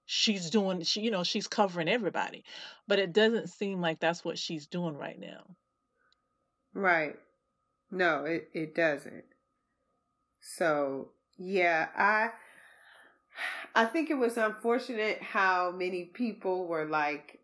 She's 0.06 0.50
doing, 0.50 0.82
she, 0.82 1.02
you 1.02 1.10
know, 1.10 1.24
she's 1.24 1.48
covering 1.48 1.88
everybody. 1.88 2.44
But 2.88 2.98
it 3.00 3.12
doesn't 3.12 3.48
seem 3.48 3.80
like 3.80 4.00
that's 4.00 4.24
what 4.24 4.38
she's 4.38 4.66
doing 4.68 4.96
right 4.96 5.18
now. 5.18 5.56
Right. 6.74 7.16
No, 7.90 8.24
it, 8.26 8.50
it 8.54 8.74
doesn't. 8.74 9.26
So 10.40 11.12
yeah, 11.38 11.90
I 11.96 12.32
I 13.74 13.84
think 13.86 14.10
it 14.10 14.14
was 14.18 14.36
unfortunate 14.36 15.22
how 15.22 15.70
many 15.70 16.04
people 16.04 16.66
were 16.66 16.84
like 16.84 17.39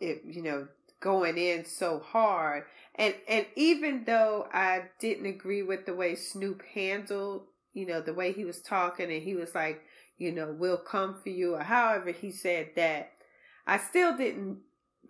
it 0.00 0.22
you 0.24 0.42
know, 0.42 0.68
going 1.00 1.38
in 1.38 1.64
so 1.64 2.00
hard. 2.00 2.64
And 2.94 3.14
and 3.28 3.46
even 3.56 4.04
though 4.04 4.48
I 4.52 4.84
didn't 4.98 5.26
agree 5.26 5.62
with 5.62 5.86
the 5.86 5.94
way 5.94 6.14
Snoop 6.14 6.62
handled, 6.74 7.42
you 7.74 7.86
know, 7.86 8.00
the 8.00 8.14
way 8.14 8.32
he 8.32 8.44
was 8.44 8.60
talking 8.60 9.12
and 9.12 9.22
he 9.22 9.34
was 9.34 9.54
like, 9.54 9.82
you 10.18 10.32
know, 10.32 10.54
we'll 10.58 10.78
come 10.78 11.16
for 11.22 11.28
you 11.28 11.54
or 11.54 11.62
however 11.62 12.10
he 12.10 12.30
said 12.30 12.70
that, 12.76 13.12
I 13.66 13.78
still 13.78 14.16
didn't 14.16 14.58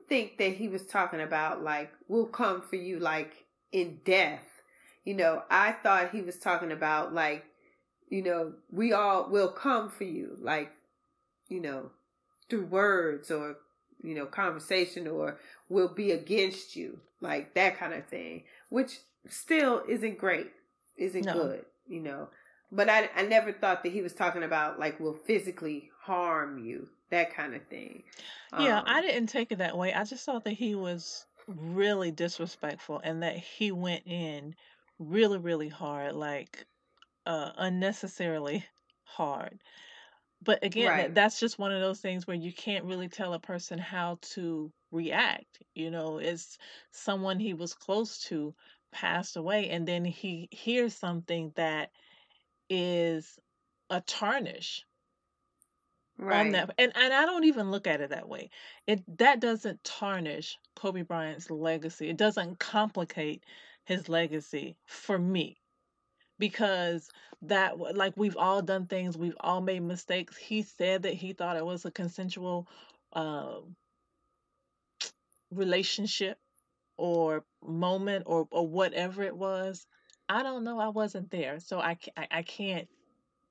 think 0.08 0.38
that 0.38 0.52
he 0.52 0.68
was 0.68 0.86
talking 0.86 1.20
about 1.20 1.62
like 1.62 1.90
we'll 2.08 2.26
come 2.26 2.62
for 2.62 2.76
you 2.76 2.98
like 2.98 3.46
in 3.72 4.00
death. 4.04 4.44
You 5.04 5.14
know, 5.14 5.42
I 5.50 5.72
thought 5.72 6.10
he 6.10 6.22
was 6.22 6.38
talking 6.38 6.72
about 6.72 7.14
like, 7.14 7.44
you 8.08 8.22
know, 8.22 8.54
we 8.70 8.92
all 8.92 9.30
will 9.30 9.48
come 9.48 9.88
for 9.90 10.04
you, 10.04 10.36
like, 10.40 10.72
you 11.48 11.60
know, 11.60 11.90
through 12.48 12.66
words 12.66 13.30
or 13.30 13.56
you 14.02 14.14
know, 14.14 14.26
conversation 14.26 15.06
or 15.06 15.38
will 15.68 15.88
be 15.88 16.12
against 16.12 16.76
you, 16.76 17.00
like 17.20 17.54
that 17.54 17.78
kind 17.78 17.94
of 17.94 18.06
thing, 18.06 18.44
which 18.68 18.98
still 19.28 19.82
isn't 19.88 20.18
great, 20.18 20.50
isn't 20.96 21.24
no. 21.24 21.32
good, 21.32 21.64
you 21.88 22.00
know. 22.00 22.28
But 22.72 22.88
I, 22.88 23.08
I 23.14 23.22
never 23.22 23.52
thought 23.52 23.82
that 23.82 23.92
he 23.92 24.02
was 24.02 24.12
talking 24.12 24.42
about 24.42 24.78
like 24.78 24.98
will 24.98 25.14
physically 25.14 25.90
harm 26.00 26.64
you, 26.64 26.88
that 27.10 27.34
kind 27.34 27.54
of 27.54 27.62
thing. 27.66 28.02
Yeah, 28.58 28.78
um, 28.78 28.84
I 28.86 29.00
didn't 29.00 29.28
take 29.28 29.52
it 29.52 29.58
that 29.58 29.76
way. 29.76 29.92
I 29.92 30.04
just 30.04 30.24
thought 30.24 30.44
that 30.44 30.52
he 30.54 30.74
was 30.74 31.26
really 31.46 32.10
disrespectful 32.10 33.00
and 33.04 33.22
that 33.22 33.36
he 33.36 33.70
went 33.70 34.02
in 34.06 34.54
really, 34.98 35.38
really 35.38 35.68
hard, 35.68 36.14
like 36.14 36.66
uh, 37.24 37.50
unnecessarily 37.56 38.64
hard. 39.04 39.58
But 40.42 40.64
again, 40.64 40.94
right, 40.94 41.14
that's 41.14 41.38
just 41.40 41.58
one 41.58 41.72
of 41.72 41.80
those 41.80 42.00
things 42.00 42.26
where 42.26 42.36
you 42.36 42.52
can't 42.52 42.84
really 42.86 43.08
tell 43.08 43.34
a 43.34 43.40
person 43.40 43.78
how 43.78 44.18
to 44.34 44.72
react. 44.90 45.62
You 45.74 45.90
know, 45.90 46.18
it's 46.18 46.58
someone 46.90 47.38
he 47.40 47.54
was 47.54 47.74
close 47.74 48.18
to 48.28 48.54
passed 48.92 49.36
away, 49.36 49.68
and 49.70 49.86
then 49.86 50.04
he 50.06 50.48
hears 50.50 50.94
something 50.94 51.52
that 51.56 51.90
is 52.70 53.38
a 53.90 54.00
tarnish 54.02 54.86
on 56.28 56.50
right, 56.50 56.52
that. 56.52 56.70
And 56.78 56.92
and 56.96 57.12
I 57.12 57.24
don't 57.24 57.44
even 57.44 57.70
look 57.70 57.86
at 57.86 58.00
it 58.00 58.10
that 58.10 58.28
way. 58.28 58.50
It 58.86 59.02
that 59.18 59.40
doesn't 59.40 59.82
tarnish 59.84 60.58
Kobe 60.74 61.02
Bryant's 61.02 61.50
legacy. 61.50 62.08
It 62.08 62.16
doesn't 62.16 62.58
complicate 62.58 63.44
his 63.84 64.08
legacy 64.08 64.76
for 64.86 65.18
me 65.18 65.60
because 66.38 67.08
that 67.42 67.78
like 67.78 68.14
we've 68.16 68.36
all 68.36 68.62
done 68.62 68.86
things 68.86 69.16
we've 69.16 69.36
all 69.40 69.60
made 69.60 69.82
mistakes. 69.82 70.36
He 70.36 70.62
said 70.62 71.02
that 71.02 71.14
he 71.14 71.32
thought 71.32 71.56
it 71.56 71.66
was 71.66 71.84
a 71.84 71.90
consensual 71.90 72.68
uh, 73.12 73.56
relationship 75.50 76.38
or 76.96 77.44
moment 77.64 78.24
or 78.26 78.48
or 78.50 78.66
whatever 78.66 79.22
it 79.22 79.36
was. 79.36 79.86
I 80.28 80.42
don't 80.42 80.64
know 80.64 80.80
i 80.80 80.88
wasn't 80.88 81.30
there 81.30 81.60
so 81.60 81.78
i 81.78 81.96
I, 82.16 82.26
I 82.30 82.42
can't 82.42 82.88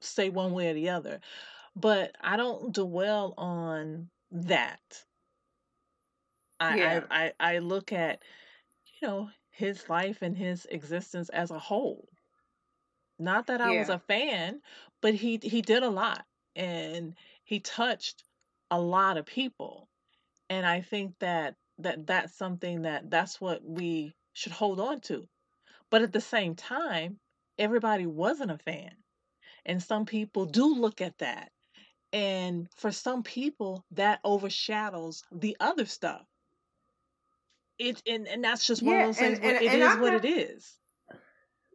say 0.02 0.30
one 0.30 0.52
way 0.52 0.70
or 0.70 0.74
the 0.74 0.90
other 0.90 1.22
but 1.76 2.16
i 2.22 2.38
don't 2.38 2.74
dwell 2.74 3.34
on 3.38 4.10
that. 4.32 4.82
I 6.60 6.78
yeah, 6.78 7.04
i 7.10 7.26
i, 7.40 7.56
I 7.56 7.60
look 7.60 7.94
at 7.94 8.24
you 9.02 9.08
know 9.08 9.30
his 9.52 9.88
life 9.90 10.22
and 10.22 10.36
his 10.38 10.66
existence 10.70 11.30
as 11.30 11.52
a 11.52 11.60
whole 11.60 12.10
not 13.20 13.48
that 13.48 13.62
I 13.62 13.78
was 13.78 13.90
a 13.90 14.00
fan, 14.00 14.62
but 15.02 15.14
he 15.14 15.40
he 15.42 15.62
did 15.62 15.84
a 15.84 15.90
lot 15.90 16.26
and 16.56 17.16
he 17.44 17.60
touched 17.60 18.24
a 18.72 18.80
lot 18.80 19.18
of 19.18 19.26
people. 19.26 19.88
And 20.50 20.66
I 20.66 20.82
think 20.82 21.14
that 21.20 21.56
that 21.80 22.06
that's 22.08 22.38
something 22.38 22.84
that 22.84 23.10
that's 23.10 23.40
what 23.40 23.64
we 23.64 24.14
should 24.34 24.52
hold 24.52 24.80
on 24.80 25.02
to. 25.02 25.28
But 25.90 26.02
at 26.02 26.12
the 26.12 26.22
same 26.22 26.56
time, 26.56 27.20
everybody 27.58 28.06
wasn't 28.06 28.52
a 28.52 28.58
fan. 28.58 28.92
And 29.66 29.82
some 29.82 30.06
people 30.06 30.48
mm. 30.48 30.52
do 30.52 30.76
look 30.76 31.02
at 31.02 31.18
that. 31.20 31.52
And 32.14 32.68
for 32.78 32.92
some 32.92 33.24
people, 33.24 33.84
that 33.92 34.20
overshadows 34.24 35.24
the 35.32 35.58
other 35.60 35.86
stuff. 35.86 36.26
It 37.78 38.02
and, 38.08 38.28
and 38.28 38.44
that's 38.44 38.66
just 38.66 38.82
one 38.82 38.96
of 38.96 39.00
yeah. 39.00 39.06
those 39.08 39.18
And 39.20 39.28
things 39.28 39.40
where 39.42 39.56
and 39.56 39.66
it 39.66 39.72
and 39.72 39.82
is 39.82 39.90
I'm 39.90 40.02
what 40.02 40.14
not 40.14 40.26
it 40.26 40.30
is. 40.30 40.74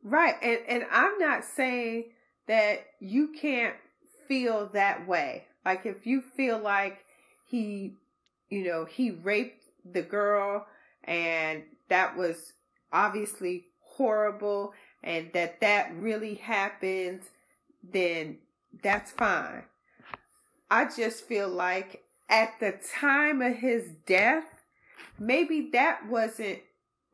Right, 0.03 0.35
and 0.43 0.59
and 0.69 0.85
I'm 0.91 1.19
not 1.19 1.45
saying 1.45 2.07
that 2.47 2.85
you 3.01 3.29
can't 3.29 3.77
feel 4.27 4.71
that 4.73 5.07
way. 5.07 5.45
Like 5.65 5.87
if 5.87 6.07
you 6.07 6.21
feel 6.21 6.59
like 6.59 7.05
he, 7.49 7.95
you 8.49 8.65
know, 8.65 8.85
he 8.85 9.11
raped 9.11 9.65
the 9.85 10.03
girl 10.03 10.67
and 11.05 11.65
that 11.89 12.17
was 12.17 12.53
obviously 12.93 13.67
horrible 13.81 14.73
and 15.03 15.31
that 15.33 15.61
that 15.61 15.95
really 15.97 16.35
happened, 16.35 17.23
then 17.83 18.39
that's 18.83 19.11
fine. 19.11 19.65
I 20.71 20.85
just 20.85 21.25
feel 21.25 21.49
like 21.49 22.03
at 22.29 22.61
the 22.61 22.79
time 23.01 23.43
of 23.43 23.57
his 23.57 23.91
death, 24.07 24.45
maybe 25.19 25.71
that 25.73 26.09
wasn't 26.09 26.61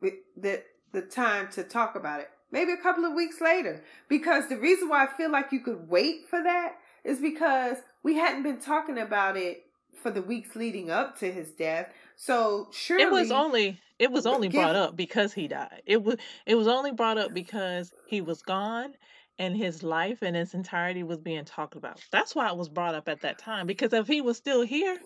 the 0.01 0.63
the 0.93 1.01
time 1.01 1.49
to 1.51 1.63
talk 1.63 1.95
about 1.95 2.21
it. 2.21 2.29
Maybe 2.51 2.71
a 2.71 2.77
couple 2.77 3.05
of 3.05 3.13
weeks 3.13 3.41
later. 3.41 3.83
Because 4.07 4.47
the 4.47 4.57
reason 4.57 4.89
why 4.89 5.05
I 5.05 5.07
feel 5.07 5.31
like 5.31 5.51
you 5.51 5.59
could 5.59 5.89
wait 5.89 6.27
for 6.29 6.41
that 6.41 6.75
is 7.03 7.19
because 7.19 7.77
we 8.03 8.15
hadn't 8.15 8.43
been 8.43 8.59
talking 8.59 8.97
about 8.97 9.37
it 9.37 9.63
for 10.01 10.11
the 10.11 10.21
weeks 10.21 10.55
leading 10.55 10.89
up 10.89 11.17
to 11.19 11.31
his 11.31 11.51
death. 11.51 11.89
So 12.15 12.69
surely 12.71 13.03
It 13.03 13.11
was 13.11 13.31
only 13.31 13.79
it 13.99 14.11
was 14.11 14.25
only 14.25 14.47
brought 14.47 14.75
up 14.75 14.95
because 14.95 15.33
he 15.33 15.47
died. 15.47 15.81
It 15.85 16.03
was 16.03 16.17
it 16.45 16.55
was 16.55 16.67
only 16.67 16.91
brought 16.91 17.17
up 17.17 17.33
because 17.33 17.91
he 18.07 18.21
was 18.21 18.41
gone 18.41 18.93
and 19.39 19.55
his 19.55 19.83
life 19.83 20.23
in 20.23 20.35
its 20.35 20.53
entirety 20.53 21.03
was 21.03 21.19
being 21.19 21.45
talked 21.45 21.75
about. 21.75 21.99
That's 22.11 22.35
why 22.35 22.49
it 22.49 22.57
was 22.57 22.69
brought 22.69 22.95
up 22.95 23.07
at 23.07 23.21
that 23.21 23.37
time. 23.37 23.67
Because 23.67 23.93
if 23.93 24.07
he 24.07 24.21
was 24.21 24.37
still 24.37 24.61
here, 24.61 24.97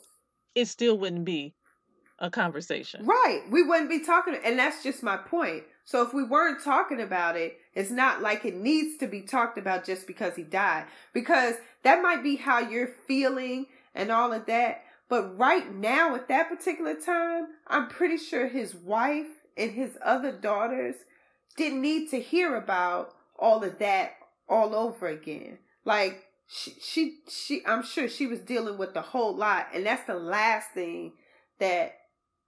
it 0.55 0.65
still 0.65 0.97
wouldn't 0.97 1.25
be 1.25 1.53
a 2.19 2.29
conversation. 2.29 3.05
Right. 3.05 3.41
We 3.49 3.63
wouldn't 3.63 3.89
be 3.89 3.99
talking, 3.99 4.37
and 4.43 4.57
that's 4.57 4.83
just 4.83 5.03
my 5.03 5.17
point. 5.17 5.63
So 5.91 6.01
if 6.03 6.13
we 6.13 6.23
weren't 6.23 6.63
talking 6.63 7.01
about 7.01 7.35
it, 7.35 7.57
it's 7.75 7.91
not 7.91 8.21
like 8.21 8.45
it 8.45 8.55
needs 8.55 8.97
to 8.99 9.07
be 9.07 9.19
talked 9.19 9.57
about 9.57 9.83
just 9.83 10.07
because 10.07 10.37
he 10.37 10.43
died, 10.43 10.85
because 11.11 11.55
that 11.83 12.01
might 12.01 12.23
be 12.23 12.37
how 12.37 12.59
you're 12.59 12.87
feeling 12.87 13.65
and 13.93 14.09
all 14.09 14.31
of 14.31 14.45
that. 14.45 14.85
But 15.09 15.37
right 15.37 15.75
now, 15.75 16.15
at 16.15 16.29
that 16.29 16.47
particular 16.47 16.95
time, 16.95 17.47
I'm 17.67 17.89
pretty 17.89 18.15
sure 18.15 18.47
his 18.47 18.73
wife 18.73 19.27
and 19.57 19.71
his 19.71 19.97
other 20.01 20.31
daughters 20.31 20.95
didn't 21.57 21.81
need 21.81 22.09
to 22.11 22.21
hear 22.21 22.55
about 22.55 23.13
all 23.37 23.61
of 23.61 23.77
that 23.79 24.13
all 24.47 24.73
over 24.73 25.07
again. 25.07 25.57
Like 25.83 26.23
she, 26.47 26.73
she, 26.81 27.17
she 27.27 27.65
I'm 27.65 27.83
sure 27.83 28.07
she 28.07 28.27
was 28.27 28.39
dealing 28.39 28.77
with 28.77 28.95
a 28.95 29.01
whole 29.01 29.35
lot, 29.35 29.67
and 29.73 29.85
that's 29.85 30.07
the 30.07 30.15
last 30.15 30.69
thing 30.73 31.11
that 31.59 31.95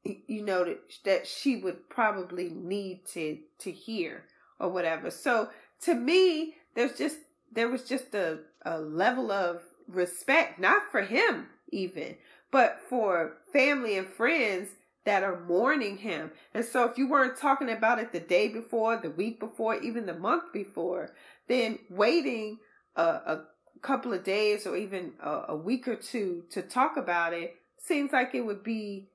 you 0.04 0.44
know 0.44 0.66
that 0.66 0.80
that 1.06 1.28
she 1.28 1.58
would 1.58 1.90
probably 1.90 2.50
need 2.50 3.06
to 3.14 3.40
to 3.60 3.72
hear 3.72 4.24
or 4.60 4.70
whatever. 4.70 5.10
So 5.10 5.50
to 5.82 5.96
me, 5.96 6.56
there's 6.76 6.98
just 6.98 7.18
there 7.52 7.70
was 7.70 7.84
just 7.84 8.14
a 8.14 8.40
a 8.66 8.80
level 8.80 9.32
of 9.32 9.62
respect, 9.88 10.60
not 10.60 10.92
for 10.92 11.02
him 11.02 11.48
even, 11.72 12.16
but 12.52 12.80
for 12.90 13.38
family 13.52 13.98
and 13.98 14.08
friends 14.08 14.70
that 15.06 15.24
are 15.24 15.42
mourning 15.42 15.98
him. 15.98 16.32
And 16.54 16.64
so 16.64 16.86
if 16.86 16.98
you 16.98 17.10
weren't 17.10 17.38
talking 17.38 17.70
about 17.70 18.00
it 18.00 18.14
the 18.14 18.20
day 18.20 18.48
before, 18.48 18.98
the 18.98 19.10
week 19.10 19.40
before, 19.40 19.76
even 19.82 20.06
the 20.06 20.14
month 20.14 20.54
before, 20.54 21.14
then 21.48 21.80
waiting 21.90 22.60
a, 22.96 23.04
a 23.04 23.42
couple 23.82 24.14
of 24.14 24.24
days 24.24 24.66
or 24.66 24.78
even 24.78 25.14
a, 25.22 25.42
a 25.50 25.56
week 25.56 25.88
or 25.88 25.96
two 25.96 26.44
to 26.52 26.62
talk 26.62 26.96
about 26.96 27.34
it 27.34 27.56
seems 27.78 28.14
like 28.14 28.34
it 28.34 28.46
would 28.46 28.64
be 28.64 29.10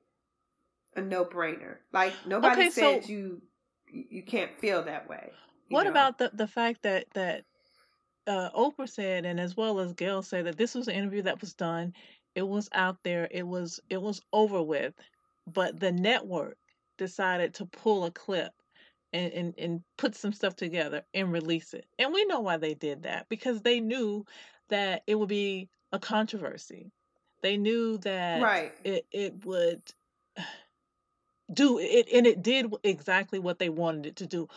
a 0.99 1.03
no 1.03 1.25
brainer. 1.25 1.79
Like 1.93 2.27
nobody 2.27 2.63
Okay, 2.63 2.71
said 2.71 3.03
so 3.03 3.09
you 3.09 3.43
you 3.91 4.23
can't 4.23 4.59
feel 4.59 4.83
that 4.85 5.09
way. 5.09 5.33
What 5.69 5.85
know. 5.85 5.91
about 5.91 6.19
the 6.19 6.31
the 6.35 6.47
fact 6.49 6.83
that 6.83 7.07
that 7.15 7.45
uh, 8.27 8.51
Oprah 8.53 8.89
said, 8.89 9.25
and 9.25 9.41
as 9.41 9.57
well 9.57 9.81
as 9.81 9.95
Gayle 9.95 10.23
said, 10.23 10.47
that 10.47 10.57
this 10.59 10.75
was 10.75 10.89
an 10.89 10.95
interview 10.95 11.23
that 11.23 11.41
was 11.41 11.55
done. 11.55 11.95
It 12.35 12.43
was 12.47 12.69
out 12.73 12.99
there. 13.05 13.29
It 13.31 13.47
was 13.47 13.81
it 13.91 14.01
was 14.03 14.21
over 14.33 14.63
with, 14.63 14.95
but 15.47 15.81
the 15.81 15.93
network 15.93 16.59
decided 16.99 17.55
to 17.55 17.67
pull 17.67 18.05
a 18.05 18.11
clip 18.11 18.53
and, 19.13 19.33
and 19.33 19.55
and 19.59 19.85
put 19.97 20.15
some 20.15 20.33
stuff 20.33 20.57
together 20.57 21.05
and 21.15 21.33
release 21.33 21.75
it. 21.75 21.87
And 21.99 22.13
we 22.13 22.25
know 22.27 22.41
why 22.41 22.59
they 22.59 22.75
did 22.75 23.03
that 23.05 23.29
because 23.29 23.63
they 23.63 23.81
knew 23.81 24.25
that 24.69 25.03
it 25.07 25.17
would 25.19 25.29
be 25.29 25.69
a 25.93 25.99
controversy. 25.99 26.93
They 27.43 27.57
knew 27.57 27.99
that 27.99 28.41
Right. 28.43 28.75
it 28.85 29.07
it 29.13 29.45
would 29.45 29.83
do 31.53 31.79
it 31.79 32.09
and 32.15 32.27
it 32.27 32.43
did 32.43 32.73
exactly 32.85 33.39
what 33.39 33.59
they 33.59 33.71
wanted 33.71 34.07
it 34.07 34.17
to 34.17 34.27
do 34.27 34.49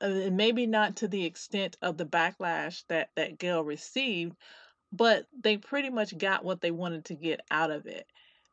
uh, 0.00 0.30
maybe 0.32 0.66
not 0.66 0.96
to 0.96 1.08
the 1.08 1.24
extent 1.24 1.76
of 1.82 1.96
the 1.96 2.06
backlash 2.06 2.84
that 2.88 3.10
that 3.16 3.38
gayle 3.38 3.64
received 3.64 4.36
but 4.92 5.26
they 5.42 5.56
pretty 5.58 5.90
much 5.90 6.16
got 6.18 6.44
what 6.44 6.60
they 6.60 6.70
wanted 6.72 7.04
to 7.06 7.14
get 7.14 7.40
out 7.50 7.70
of 7.70 7.86
it 7.86 8.06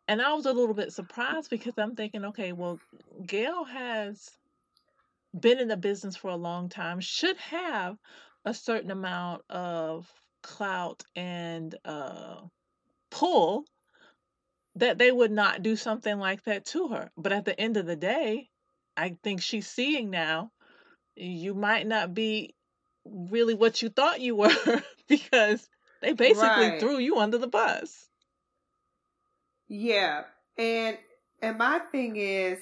And 0.07 0.21
I 0.21 0.33
was 0.35 0.45
a 0.47 0.53
little 0.53 0.75
bit 0.75 0.93
surprised 0.93 1.49
because 1.51 1.73
I'm 1.79 1.95
thinking, 1.95 2.25
okay, 2.27 2.53
well, 2.53 2.79
gayle 3.25 3.65
has 3.65 4.29
been 5.39 5.59
in 5.59 5.67
the 5.67 5.77
business 5.77 6.15
for 6.15 6.29
a 6.29 6.35
long 6.35 6.69
time, 6.69 6.99
should 6.99 7.37
have 7.37 7.97
a 8.45 8.53
certain 8.53 8.91
amount 8.91 9.43
of 9.49 10.11
clout 10.43 11.03
and 11.15 11.75
uh, 11.85 12.41
pull 13.11 13.65
that 14.75 14.97
they 14.97 15.11
would 15.11 15.31
not 15.31 15.61
do 15.63 15.75
something 15.75 16.17
like 16.19 16.43
that 16.43 16.65
to 16.65 16.89
her. 16.89 17.11
But 17.17 17.33
at 17.33 17.45
the 17.45 17.59
end 17.59 17.77
of 17.77 17.85
the 17.85 17.95
day, 17.95 18.49
I 18.97 19.17
think 19.23 19.41
she's 19.41 19.67
seeing 19.67 20.09
now 20.09 20.51
you 21.15 21.53
might 21.53 21.87
not 21.87 22.13
be 22.13 22.55
really 23.05 23.53
what 23.53 23.81
you 23.81 23.89
thought 23.89 24.21
you 24.21 24.35
were 24.37 24.83
because 25.07 25.69
they 26.01 26.13
basically 26.13 26.71
Right. 26.71 26.79
threw 26.79 26.97
you 26.99 27.17
under 27.19 27.37
the 27.37 27.47
bus. 27.47 28.09
Yeah. 29.67 30.23
And 30.57 30.97
and 31.41 31.57
my 31.57 31.79
thing 31.91 32.17
is 32.17 32.59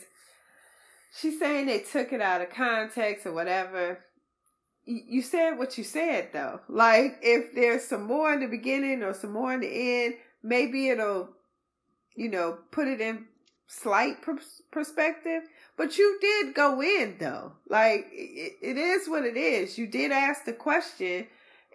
she's 1.19 1.39
saying 1.39 1.65
they 1.65 1.79
took 1.79 2.13
it 2.13 2.21
out 2.21 2.41
of 2.41 2.49
context 2.49 3.25
or 3.25 3.33
whatever. 3.33 3.99
You 4.85 5.21
said 5.21 5.51
what 5.57 5.77
you 5.77 5.83
said 5.83 6.29
though. 6.33 6.61
Like 6.67 7.19
if 7.21 7.53
there's 7.53 7.83
some 7.85 8.03
more 8.03 8.33
in 8.33 8.39
the 8.39 8.47
beginning 8.47 9.03
or 9.03 9.13
some 9.13 9.31
more 9.33 9.53
in 9.53 9.61
the 9.61 9.67
end, 10.05 10.15
maybe 10.41 10.89
it'll 10.89 11.29
you 12.19 12.29
know, 12.29 12.57
put 12.71 12.89
it 12.89 12.99
in 12.99 13.25
slight 13.65 14.21
pers- 14.21 14.61
perspective. 14.71 15.43
But 15.77 15.97
you 15.97 16.17
did 16.19 16.53
go 16.53 16.81
in 16.81 17.15
though. 17.17 17.53
Like 17.69 18.07
it, 18.11 18.57
it 18.61 18.77
is 18.77 19.07
what 19.07 19.23
it 19.23 19.37
is. 19.37 19.77
You 19.77 19.87
did 19.87 20.11
ask 20.11 20.43
the 20.43 20.53
question, 20.53 21.27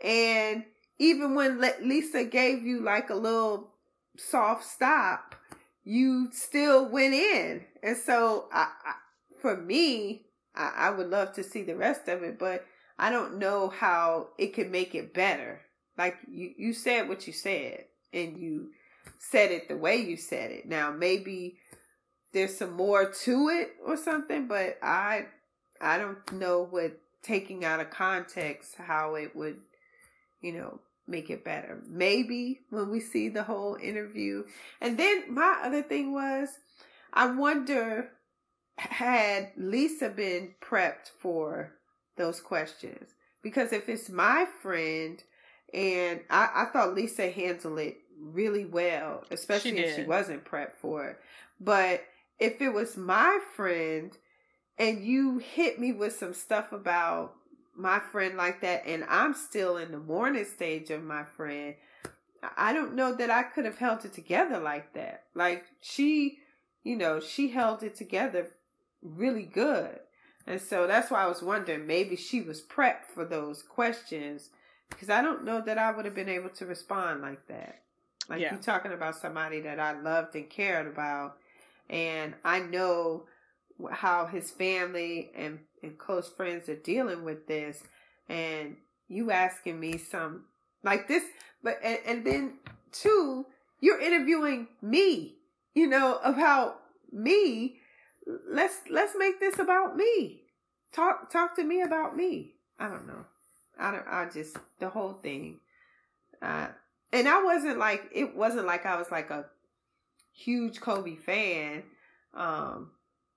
and 0.03 0.65
even 0.99 1.35
when 1.35 1.61
Le- 1.61 1.81
Lisa 1.83 2.25
gave 2.25 2.63
you 2.63 2.83
like 2.83 3.09
a 3.09 3.15
little 3.15 3.71
soft 4.19 4.65
stop, 4.65 5.35
you 5.83 6.29
still 6.31 6.91
went 6.91 7.15
in. 7.15 7.65
And 7.83 7.97
so, 7.97 8.49
I, 8.53 8.69
I 8.85 8.95
for 9.41 9.57
me, 9.57 10.27
I, 10.55 10.73
I 10.77 10.91
would 10.91 11.09
love 11.09 11.33
to 11.35 11.43
see 11.43 11.63
the 11.63 11.77
rest 11.77 12.09
of 12.09 12.23
it, 12.23 12.39
but 12.39 12.67
I 12.99 13.09
don't 13.09 13.39
know 13.39 13.71
how 13.71 14.29
it 14.37 14.49
could 14.49 14.71
make 14.71 14.95
it 14.95 15.15
better. 15.15 15.63
Like 15.97 16.17
you, 16.31 16.53
you 16.59 16.75
said 16.75 17.09
what 17.09 17.27
you 17.27 17.33
said, 17.33 17.87
and 18.13 18.37
you 18.37 18.73
said 19.31 19.51
it 19.51 19.69
the 19.69 19.77
way 19.77 19.97
you 19.97 20.17
said 20.17 20.51
it. 20.51 20.67
Now 20.67 20.91
maybe 20.91 21.57
there's 22.33 22.57
some 22.57 22.73
more 22.73 23.11
to 23.11 23.49
it 23.49 23.73
or 23.85 23.97
something, 23.97 24.47
but 24.47 24.79
I 24.83 25.27
I 25.81 25.99
don't 25.99 26.33
know 26.33 26.67
what 26.69 26.99
taking 27.23 27.65
out 27.65 27.81
of 27.81 27.91
context 27.91 28.75
how 28.77 29.15
it 29.15 29.35
would, 29.35 29.59
you 30.41 30.53
know, 30.53 30.81
make 31.07 31.31
it 31.31 31.45
better. 31.45 31.83
Maybe 31.89 32.61
when 32.71 32.91
we 32.91 33.01
see 33.01 33.29
the 33.29 33.45
whole 33.45 33.77
interview. 33.83 34.45
And 34.81 34.99
then 34.99 35.33
my 35.33 35.61
other 35.65 35.83
thing 35.83 36.13
was 36.13 36.49
I 37.13 37.27
wonder 37.27 38.11
had 38.77 39.53
Lisa 39.57 40.09
been 40.09 40.55
prepped 40.61 41.11
for 41.21 41.73
those 42.17 42.41
questions? 42.41 43.11
Because 43.43 43.73
if 43.73 43.89
it's 43.89 44.09
my 44.09 44.47
friend 44.63 45.23
and 45.73 46.21
I, 46.31 46.49
I 46.55 46.65
thought 46.73 46.95
Lisa 46.95 47.31
handled 47.31 47.79
it 47.79 47.99
really 48.21 48.65
well, 48.65 49.25
especially 49.31 49.79
if 49.79 49.97
she 49.97 50.03
wasn't 50.03 50.45
prepped 50.45 50.77
for 50.77 51.07
it. 51.07 51.21
But 51.61 52.05
if 52.39 52.61
it 52.61 52.73
was 52.73 52.97
my 52.97 53.39
friend 53.55 54.17
and 54.79 55.05
you 55.05 55.39
hit 55.39 55.79
me 55.79 55.93
with 55.93 56.17
some 56.17 56.35
stuff 56.35 56.73
about 56.73 57.35
my 57.77 57.99
friend 57.99 58.37
like 58.37 58.61
that 58.61 58.87
and 58.87 59.05
I'm 59.09 59.35
still 59.35 59.77
in 59.77 59.93
the 59.93 59.99
mourning 59.99 60.45
stage 60.45 60.91
of 60.91 61.03
my 61.03 61.25
friend, 61.25 61.75
I 62.57 62.73
don't 62.73 62.95
know 62.95 63.15
that 63.15 63.31
I 63.31 63.43
could 63.43 63.65
have 63.65 63.79
held 63.79 64.05
it 64.05 64.13
together 64.13 64.59
like 64.59 64.93
that. 64.95 65.25
Like 65.35 65.65
she, 65.81 66.39
you 66.83 66.97
know, 66.97 67.21
she 67.21 67.49
held 67.49 67.83
it 67.83 67.95
together 67.95 68.51
really 69.03 69.45
good. 69.45 70.01
And 70.47 70.61
so 70.61 70.87
that's 70.87 71.11
why 71.11 71.25
I 71.25 71.29
was 71.29 71.43
wondering 71.43 71.87
maybe 71.87 72.17
she 72.17 72.43
was 72.43 72.61
prepped 72.61 73.07
for 73.15 73.25
those 73.25 73.63
questions 73.63 74.51
because 74.91 75.09
I 75.09 75.23
don't 75.23 75.45
know 75.45 75.61
that 75.63 75.79
I 75.79 75.91
would 75.91 76.05
have 76.05 76.15
been 76.15 76.29
able 76.29 76.51
to 76.51 76.67
respond 76.67 77.23
like 77.23 77.47
that. 77.49 77.81
Like 78.29 78.41
Yeah. 78.41 78.53
you're 78.53 78.63
talking 78.63 78.93
about 78.93 79.17
somebody 79.17 79.61
that 79.61 79.79
I 79.79 79.93
loved 80.01 80.35
and 80.35 80.49
cared 80.49 80.87
about, 80.87 81.37
and 81.89 82.35
I 82.45 82.61
know 82.61 83.27
how 83.91 84.27
his 84.27 84.51
family 84.51 85.31
and, 85.35 85.59
and 85.83 85.99
close 85.99 86.29
friends 86.29 86.69
are 86.69 86.77
dealing 86.77 87.25
with 87.25 87.47
this, 87.47 87.83
and 88.29 88.77
you 89.09 89.31
asking 89.31 89.79
me 89.79 89.99
some 89.99 90.45
like 90.83 91.09
this, 91.09 91.25
but 91.63 91.79
and, 91.83 91.99
and 92.07 92.27
then 92.27 92.59
two, 92.93 93.47
you're 93.81 94.01
interviewing 94.01 94.69
me, 94.81 95.37
you 95.75 95.87
know, 95.87 96.19
about 96.25 96.81
me. 97.13 97.79
Let's 98.49 98.77
let's 98.89 99.15
make 99.19 99.39
this 99.41 99.59
about 99.59 99.97
me. 99.97 100.43
Talk 100.93 101.31
talk 101.31 101.57
to 101.57 101.65
me 101.65 101.83
about 101.83 102.17
me. 102.17 102.55
I 102.79 102.89
don't 102.89 103.07
know. 103.07 103.25
I 103.79 103.91
don't. 103.91 104.07
I 104.09 104.29
just 104.33 104.57
the 104.79 104.89
whole 104.89 105.15
thing. 105.15 105.61
Uh, 106.41 106.69
and 107.15 107.29
I 107.29 107.43
wasn't 107.43 107.79
like 107.79 108.11
it 108.13 108.37
wasn't 108.37 108.67
like 108.67 108.87
I 108.87 108.97
was 108.97 109.11
like 109.11 109.31
a 109.31 109.47
huge 110.33 110.81
Kobe 110.81 111.17
fan. 111.17 111.85
Um, 112.35 112.91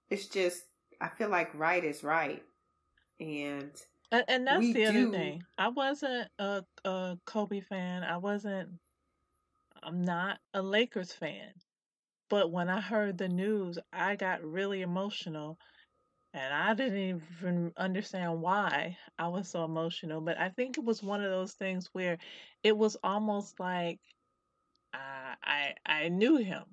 it's 0.09 0.27
just 0.27 0.63
I 0.99 1.09
feel 1.09 1.29
like 1.29 1.53
right 1.53 1.83
is 1.83 2.03
right, 2.03 2.43
and 3.19 3.71
And, 4.11 4.23
and 4.27 4.47
that's 4.47 4.71
the 4.71 4.85
other 4.85 5.05
thing. 5.11 5.43
I 5.57 5.69
wasn't 5.69 6.29
a, 6.39 6.63
a 6.85 7.17
Kobe 7.25 7.61
fan. 7.61 8.03
I 8.03 8.17
wasn't. 8.17 8.69
I'm 9.83 10.03
not 10.03 10.39
a 10.53 10.61
Lakers 10.61 11.13
fan. 11.13 11.53
But 12.29 12.51
when 12.51 12.69
I 12.69 12.81
heard 12.81 13.17
the 13.17 13.29
news, 13.29 13.79
I 13.93 14.15
got 14.15 14.43
really 14.43 14.81
emotional, 14.81 15.59
and 16.37 16.53
I 16.53 16.73
didn't 16.75 17.21
even 17.41 17.73
understand 17.77 18.41
why 18.41 18.97
I 19.17 19.27
was 19.29 19.49
so 19.49 19.65
emotional. 19.65 20.21
But 20.21 20.37
I 20.39 20.49
think 20.49 20.77
it 20.77 20.83
was 20.83 21.01
one 21.03 21.23
of 21.23 21.31
those 21.31 21.53
things 21.53 21.89
where 21.93 22.17
it 22.63 22.77
was 22.77 22.97
almost 23.03 23.59
like 23.59 23.99
I 24.93 25.35
I, 25.43 25.75
I 25.85 26.09
knew 26.09 26.37
him. 26.37 26.63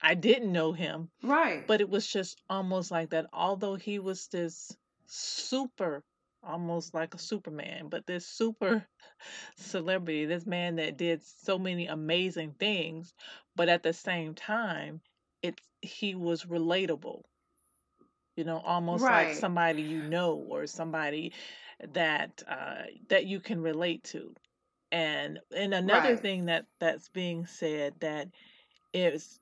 I 0.00 0.14
didn't 0.14 0.52
know 0.52 0.72
him, 0.72 1.10
right, 1.22 1.66
but 1.66 1.80
it 1.80 1.88
was 1.88 2.06
just 2.06 2.40
almost 2.50 2.90
like 2.90 3.10
that. 3.10 3.26
Although 3.32 3.76
he 3.76 3.98
was 3.98 4.28
this 4.28 4.76
super, 5.06 6.02
almost 6.42 6.94
like 6.94 7.14
a 7.14 7.18
Superman, 7.18 7.88
but 7.88 8.06
this 8.06 8.26
super 8.26 8.86
celebrity, 9.56 10.24
this 10.26 10.46
man 10.46 10.76
that 10.76 10.96
did 10.98 11.22
so 11.24 11.58
many 11.58 11.86
amazing 11.86 12.52
things, 12.58 13.14
but 13.56 13.68
at 13.68 13.82
the 13.82 13.92
same 13.92 14.34
time, 14.34 15.00
it's 15.42 15.62
he 15.82 16.14
was 16.14 16.44
relatable. 16.44 17.22
You 18.36 18.44
know, 18.44 18.58
almost 18.60 19.10
like 19.10 19.32
somebody 19.32 19.82
you 19.82 20.02
know 20.02 20.34
or 20.34 20.66
somebody 20.66 21.32
that 21.92 22.42
uh, 22.48 22.84
that 23.08 23.26
you 23.26 23.40
can 23.40 23.60
relate 23.60 24.04
to. 24.04 24.34
And 24.92 25.40
and 25.54 25.74
another 25.74 26.16
Right. 26.16 26.16
thing 26.16 26.46
that 26.46 26.66
that's 26.80 27.08
being 27.08 27.46
said 27.46 27.94
that 28.00 28.28
is 28.94 29.40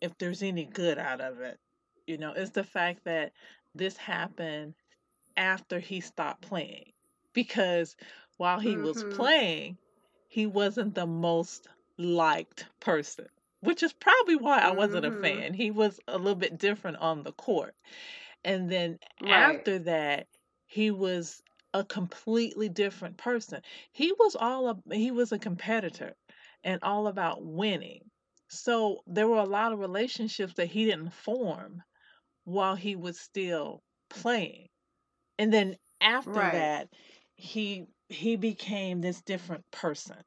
if 0.00 0.16
there's 0.18 0.42
any 0.42 0.64
good 0.66 0.98
out 0.98 1.20
of 1.20 1.40
it, 1.40 1.58
you 2.06 2.18
know, 2.18 2.32
is 2.32 2.50
the 2.50 2.64
fact 2.64 3.04
that 3.04 3.32
this 3.74 3.96
happened 3.96 4.74
after 5.36 5.78
he 5.78 6.00
stopped 6.00 6.42
playing. 6.42 6.92
Because 7.32 7.96
while 8.36 8.60
he 8.60 8.76
was 8.78 9.02
Mhm. 9.02 9.04
playing, 9.04 9.78
he 10.28 10.46
wasn't 10.46 10.94
the 10.94 11.06
most 11.06 11.68
liked 11.98 12.66
person, 12.80 13.28
which 13.60 13.82
is 13.82 13.92
probably 13.92 14.36
why 14.36 14.58
I 14.60 14.72
wasn't 14.72 15.06
a 15.06 15.12
Mhm. 15.12 15.12
fan. 15.12 15.54
He 15.54 15.70
was 15.70 16.00
a 16.08 16.18
little 16.18 16.34
bit 16.36 16.58
different 16.58 16.98
on 16.98 17.22
the 17.22 17.32
court. 17.32 17.74
And 18.44 18.70
then 18.70 18.98
Right. 19.20 19.62
after 19.62 19.78
that, 19.80 20.28
he 20.66 20.90
was 20.90 21.42
a 21.74 21.84
completely 21.84 22.68
different 22.68 23.16
person. 23.18 23.62
He 23.92 24.12
was 24.12 24.36
all 24.36 24.68
a, 24.68 24.94
he 24.94 25.10
was 25.10 25.32
a 25.32 25.38
competitor 25.38 26.14
and 26.64 26.82
all 26.82 27.06
about 27.06 27.44
winning. 27.44 28.10
So 28.48 29.02
there 29.06 29.28
were 29.28 29.38
a 29.38 29.44
lot 29.44 29.72
of 29.72 29.78
relationships 29.78 30.54
that 30.54 30.66
he 30.68 30.84
didn't 30.84 31.10
form 31.10 31.82
while 32.44 32.76
he 32.76 32.96
was 32.96 33.20
still 33.20 33.82
playing. 34.10 34.68
And 35.38 35.52
then 35.52 35.76
after 36.00 36.46
Right. 36.46 36.48
that, 36.48 36.90
he 37.34 37.86
he 38.08 38.36
became 38.36 39.00
this 39.00 39.22
different 39.22 39.64
person. 39.72 40.22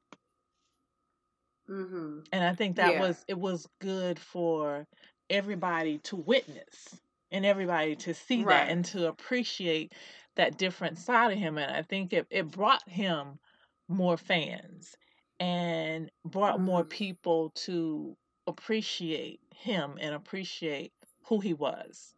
Mm-hmm. 1.69 2.19
And 2.31 2.43
I 2.43 2.53
think 2.53 2.75
that 2.77 2.95
Yeah. 2.95 2.97
was 2.97 3.23
it 3.27 3.39
was 3.39 3.67
good 3.79 4.19
for 4.19 4.87
everybody 5.29 5.99
to 5.99 6.15
witness 6.15 7.01
and 7.31 7.45
everybody 7.45 7.95
to 7.97 8.13
see 8.13 8.43
Right. 8.43 8.45
that 8.45 8.69
and 8.69 8.83
to 8.85 9.07
appreciate 9.07 9.93
that 10.35 10.57
different 10.57 10.97
side 10.97 11.31
of 11.31 11.37
him. 11.39 11.57
And 11.57 11.71
I 11.71 11.81
think 11.83 12.11
it, 12.13 12.27
it 12.29 12.51
brought 12.51 12.87
him 12.89 13.39
more 13.87 14.17
fans 14.17 14.95
and 15.39 16.11
brought 16.25 16.59
more 16.59 16.83
Mhm. 16.83 16.89
people 16.89 17.51
to 17.51 18.17
appreciate 18.47 19.41
him 19.55 19.97
and 19.99 20.15
appreciate 20.15 20.93
who 21.25 21.39
he 21.39 21.53
was 21.53 22.15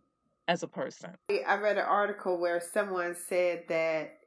as 0.47 0.63
a 0.63 0.67
person. 0.67 1.15
I 1.29 1.57
read 1.57 1.77
an 1.77 1.85
article 1.85 2.37
where 2.37 2.59
someone 2.59 3.15
said 3.15 3.65
that 3.67 4.19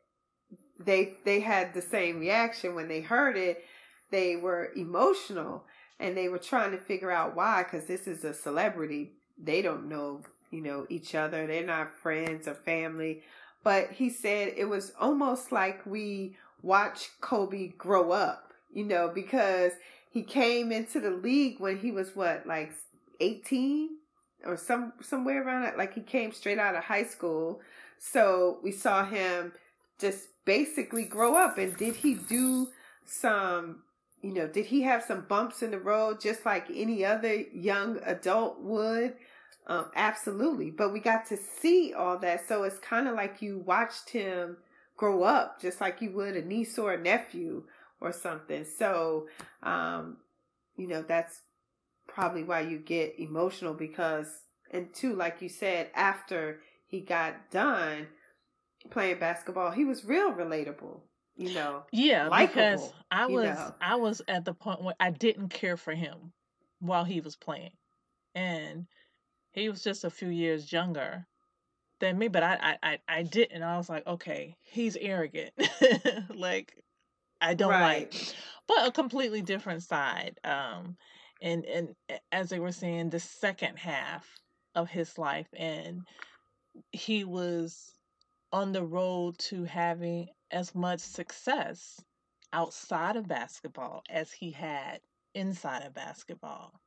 they 0.79 1.19
they 1.25 1.41
had 1.41 1.75
the 1.75 1.83
same 1.83 2.21
reaction 2.21 2.75
when 2.75 2.89
they 2.89 3.01
heard 3.01 3.37
it. 3.37 3.65
They 4.11 4.37
were 4.37 4.73
emotional, 4.77 5.65
and 6.01 6.17
they 6.17 6.29
were 6.29 6.39
trying 6.39 6.71
to 6.73 6.79
figure 6.79 7.11
out 7.11 7.37
why 7.37 7.63
because 7.63 7.87
this 7.87 8.07
is 8.07 8.25
a 8.25 8.35
celebrity. 8.35 9.13
They 9.43 9.63
don't 9.63 9.89
know, 9.89 10.23
you 10.51 10.63
know, 10.63 10.87
each 10.89 11.15
other. 11.15 11.47
They're 11.47 11.65
not 11.65 11.95
friends 11.95 12.49
or 12.49 12.55
family. 12.55 13.23
But 13.65 13.93
he 13.93 14.11
said 14.11 14.55
it 14.57 14.67
was 14.67 14.93
almost 14.99 15.53
like 15.53 15.85
we 15.85 16.37
watched 16.63 17.21
Kobe 17.21 17.69
grow 17.69 18.13
up, 18.13 18.53
you 18.73 18.85
know, 18.85 19.11
because 19.13 19.73
he 20.11 20.23
came 20.23 20.73
into 20.73 21.01
the 21.01 21.11
league 21.11 21.61
when 21.61 21.79
he 21.79 21.91
was 21.91 22.17
what, 22.17 22.47
like 22.47 22.73
18 23.21 23.91
or 24.45 24.57
some 24.57 24.93
somewhere 25.01 25.43
around 25.43 25.65
it. 25.65 25.77
Like 25.77 25.95
he 25.95 26.01
came 26.01 26.33
straight 26.33 26.59
out 26.59 26.77
of 26.77 26.85
high 26.85 27.05
school. 27.05 27.61
So 27.99 28.59
we 28.63 28.73
saw 28.73 29.05
him 29.05 29.53
just 29.99 30.29
basically 30.45 31.05
grow 31.05 31.35
up. 31.35 31.59
And 31.59 31.77
did 31.77 31.97
he 31.97 32.15
do 32.15 32.69
some, 33.05 33.83
you 34.23 34.33
know, 34.33 34.49
did 34.49 34.67
he 34.67 34.83
have 34.83 35.03
some 35.03 35.27
bumps 35.29 35.63
in 35.63 35.71
the 35.71 35.79
road 35.79 36.21
just 36.21 36.45
like 36.45 36.67
any 36.75 37.05
other 37.05 37.35
young 37.53 38.01
adult 38.05 38.61
would? 38.61 39.15
Um, 39.67 39.91
absolutely. 39.95 40.71
But 40.71 40.93
we 40.93 41.01
got 41.01 41.27
to 41.27 41.37
see 41.37 41.93
all 41.93 42.19
that. 42.19 42.49
So 42.49 42.65
it's 42.65 42.79
kind 42.79 43.07
of 43.07 43.15
like 43.15 43.43
you 43.43 43.59
watched 43.59 44.11
him 44.11 44.57
grow 44.97 45.23
up 45.23 45.61
just 45.61 45.81
like 45.81 46.01
you 46.01 46.11
would 46.13 46.37
a 46.37 46.45
niece 46.45 46.79
or 46.79 46.93
a 46.93 47.01
nephew 47.01 47.65
or 48.01 48.13
something. 48.13 48.65
So, 48.65 49.29
um, 49.63 50.19
you 50.77 50.89
know, 50.89 51.03
that's 51.03 51.43
probably 52.09 52.43
why 52.43 52.61
you 52.61 52.79
get 52.79 53.19
emotional 53.19 53.75
because, 53.75 54.27
and 54.71 54.93
two, 54.93 55.15
like 55.15 55.41
you 55.41 55.49
said, 55.49 55.91
after 55.95 56.61
he 56.87 57.01
got 57.01 57.51
done 57.51 58.09
playing 58.91 59.19
basketball, 59.19 59.71
he 59.71 59.85
was 59.85 60.05
real 60.05 60.33
relatable. 60.33 61.01
You 61.39 61.51
know, 61.55 61.85
Yeah, 61.93 62.29
because 62.29 62.81
likable. 62.81 62.95
I 63.11 63.27
You 63.29 63.37
was 63.37 63.45
know, 63.47 63.75
I 63.81 63.97
was 63.97 64.23
at 64.29 64.45
the 64.45 64.55
point 64.55 64.83
where 64.83 64.97
I 65.01 65.11
didn't 65.11 65.49
care 65.51 65.79
for 65.79 65.95
him 65.95 66.33
while 66.81 67.05
he 67.05 67.21
was 67.21 67.37
playing. 67.37 67.73
And 68.35 68.87
he 69.53 69.69
was 69.69 69.83
just 69.83 70.05
a 70.05 70.11
few 70.11 70.29
years 70.29 70.73
younger 70.73 71.27
than 72.01 72.19
me, 72.19 72.29
but 72.29 72.43
I 72.43 72.59
I 72.61 72.79
I, 72.93 72.99
I 73.09 73.23
didn't. 73.23 73.63
I 73.63 73.77
was 73.77 73.89
like, 73.89 74.07
okay, 74.07 74.57
he's 74.63 74.97
arrogant. 74.97 75.53
like 76.35 76.85
I 77.41 77.55
don't 77.55 77.81
like 77.81 78.15
but 78.69 78.87
a 78.87 78.93
completely 78.93 79.43
different 79.43 79.83
side. 79.85 80.41
Um 80.45 80.97
and 81.41 81.65
and 81.67 81.97
as 82.33 82.51
they 82.51 82.61
were 82.61 82.73
saying, 82.73 83.11
the 83.11 83.21
second 83.21 83.79
half 83.79 84.29
of 84.75 84.91
his 84.91 85.19
life 85.19 85.49
and 85.57 86.07
he 86.93 87.25
was 87.25 87.95
on 88.53 88.73
the 88.73 88.85
road 88.85 89.39
to 89.39 89.65
having 89.65 90.29
as 90.51 90.75
much 90.75 91.01
success 91.01 92.01
outside 92.53 93.17
of 93.17 93.29
basketball 93.29 94.03
as 94.09 94.33
he 94.33 94.51
had 94.51 95.01
inside 95.35 95.85
of 95.85 95.95
basketball, 95.95 96.81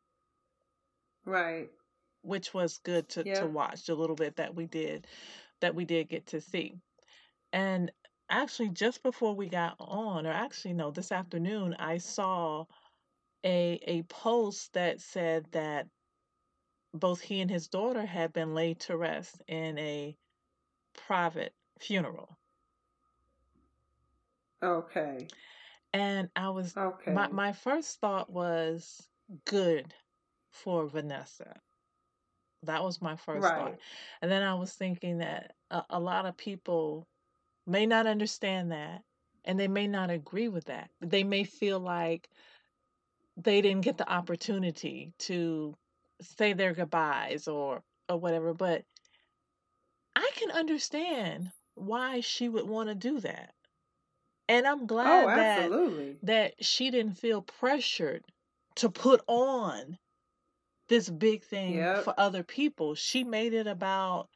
right. 1.25 1.69
which 2.23 2.53
was 2.53 2.79
good 2.79 3.07
to, 3.09 3.23
to 3.25 3.47
watch 3.47 3.85
the 3.85 3.95
little 3.95 4.15
bit 4.15 4.35
that 4.37 4.55
we 4.55 4.65
did 4.67 5.07
that 5.61 5.75
we 5.75 5.85
did 5.85 6.09
get 6.09 6.25
to 6.27 6.41
see. 6.41 6.75
And 7.53 7.91
actually 8.29 8.69
just 8.69 9.03
before 9.03 9.35
we 9.35 9.49
got 9.49 9.75
on, 9.79 10.25
or 10.27 10.31
actually 10.31 10.73
no, 10.73 10.91
this 10.91 11.11
afternoon 11.11 11.75
I 11.79 11.97
saw 11.99 12.65
a 13.45 13.79
a 13.87 14.03
post 14.03 14.73
that 14.73 15.01
said 15.01 15.47
that 15.51 15.87
both 16.93 17.21
he 17.21 17.41
and 17.41 17.51
his 17.51 17.67
daughter 17.67 18.05
had 18.05 18.33
been 18.33 18.53
laid 18.53 18.79
to 18.81 18.97
rest 18.97 19.41
in 19.47 19.77
a 19.77 20.17
private 20.95 21.53
funeral. 21.79 22.37
Okay, 24.61 25.27
And 25.93 26.29
I 26.35 26.49
was 26.49 26.77
okay. 26.77 27.13
my 27.13 27.27
my 27.29 27.53
first 27.53 27.99
thought 27.99 28.29
was 28.29 29.09
good 29.45 29.93
for 30.51 30.87
Vanessa. 30.87 31.61
That 32.63 32.83
was 32.83 33.01
my 33.01 33.15
first 33.15 33.53
thought. 33.55 33.79
And 34.21 34.31
then 34.31 34.43
I 34.43 34.53
was 34.55 34.73
thinking 34.75 35.19
that 35.19 35.55
a, 35.69 35.83
a 35.91 35.99
lot 35.99 36.25
of 36.25 36.37
people 36.37 37.07
may 37.65 37.85
not 37.85 38.07
understand 38.07 38.71
that 38.71 39.03
and 39.45 39.59
they 39.59 39.67
may 39.67 39.87
not 39.87 40.09
agree 40.11 40.47
with 40.49 40.65
that. 40.65 40.91
They 41.01 41.23
may 41.23 41.43
feel 41.43 41.79
like 41.79 42.29
they 43.37 43.61
didn't 43.61 43.81
get 43.81 43.97
the 43.97 44.09
opportunity 44.11 45.13
to 45.19 45.77
say 46.21 46.53
their 46.53 46.73
goodbyes 46.73 47.47
or 47.47 47.83
or 48.09 48.17
whatever, 48.17 48.53
but 48.53 48.85
I 50.15 50.31
can 50.35 50.51
understand 50.51 51.51
why 51.75 52.21
she 52.21 52.47
would 52.47 52.67
want 52.67 52.89
to 52.89 52.95
do 52.95 53.19
that. 53.19 53.53
And 54.51 54.67
I'm 54.67 54.85
Oh, 55.03 55.25
glad 55.25 55.33
that 55.35 55.73
absolutely. 55.73 56.19
that 56.21 56.63
she 56.63 56.91
didn't 56.91 57.15
feel 57.15 57.41
pressured 57.41 58.23
to 58.75 58.91
put 58.91 59.21
on 59.27 59.97
this 60.89 61.09
big 61.09 61.43
thing 61.43 61.75
Yep. 61.75 61.95
for 61.95 62.13
other 62.19 62.43
people. 62.43 62.95
She 62.95 63.23
made 63.23 63.53
it 63.53 63.67
about 63.67 64.29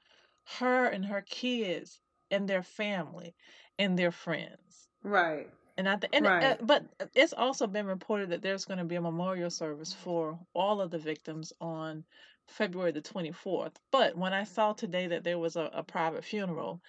her 0.60 0.88
and 0.88 1.06
her 1.06 1.22
kids 1.22 2.02
and 2.32 2.48
their 2.50 2.64
family 2.64 3.36
and 3.80 4.00
their 4.00 4.12
friends. 4.12 4.90
Right, 5.04 5.50
And 5.78 5.88
I 5.90 5.98
th- 5.98 6.10
and 6.14 6.28
uh, 6.42 6.58
but 6.62 6.86
it's 7.16 7.34
also 7.34 7.68
been 7.68 7.86
reported 7.88 8.30
that 8.32 8.42
there's 8.42 8.66
going 8.66 8.80
to 8.80 8.86
be 8.86 8.96
a 8.96 9.02
memorial 9.02 9.50
service 9.50 9.94
for 9.94 10.40
all 10.54 10.82
of 10.82 10.92
the 10.92 11.00
victims 11.00 11.54
on 11.62 12.06
February 12.48 12.92
the 12.92 13.02
24th. 13.02 13.78
But 13.92 14.18
when 14.18 14.34
I 14.34 14.44
saw 14.46 14.74
today 14.74 15.08
that 15.08 15.24
there 15.24 15.40
was 15.40 15.56
a, 15.56 15.70
a 15.74 15.84
private 15.84 16.26
funeral 16.26 16.82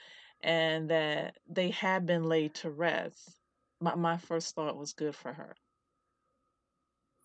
and 0.42 0.90
that 0.90 1.36
they 1.48 1.70
had 1.70 2.06
been 2.06 2.24
laid 2.28 2.54
to 2.56 2.70
rest, 2.70 3.38
my, 3.80 3.94
my 3.94 4.16
first 4.16 4.54
thought 4.54 4.76
was 4.76 4.92
good 4.92 5.14
for 5.14 5.32
her. 5.32 5.54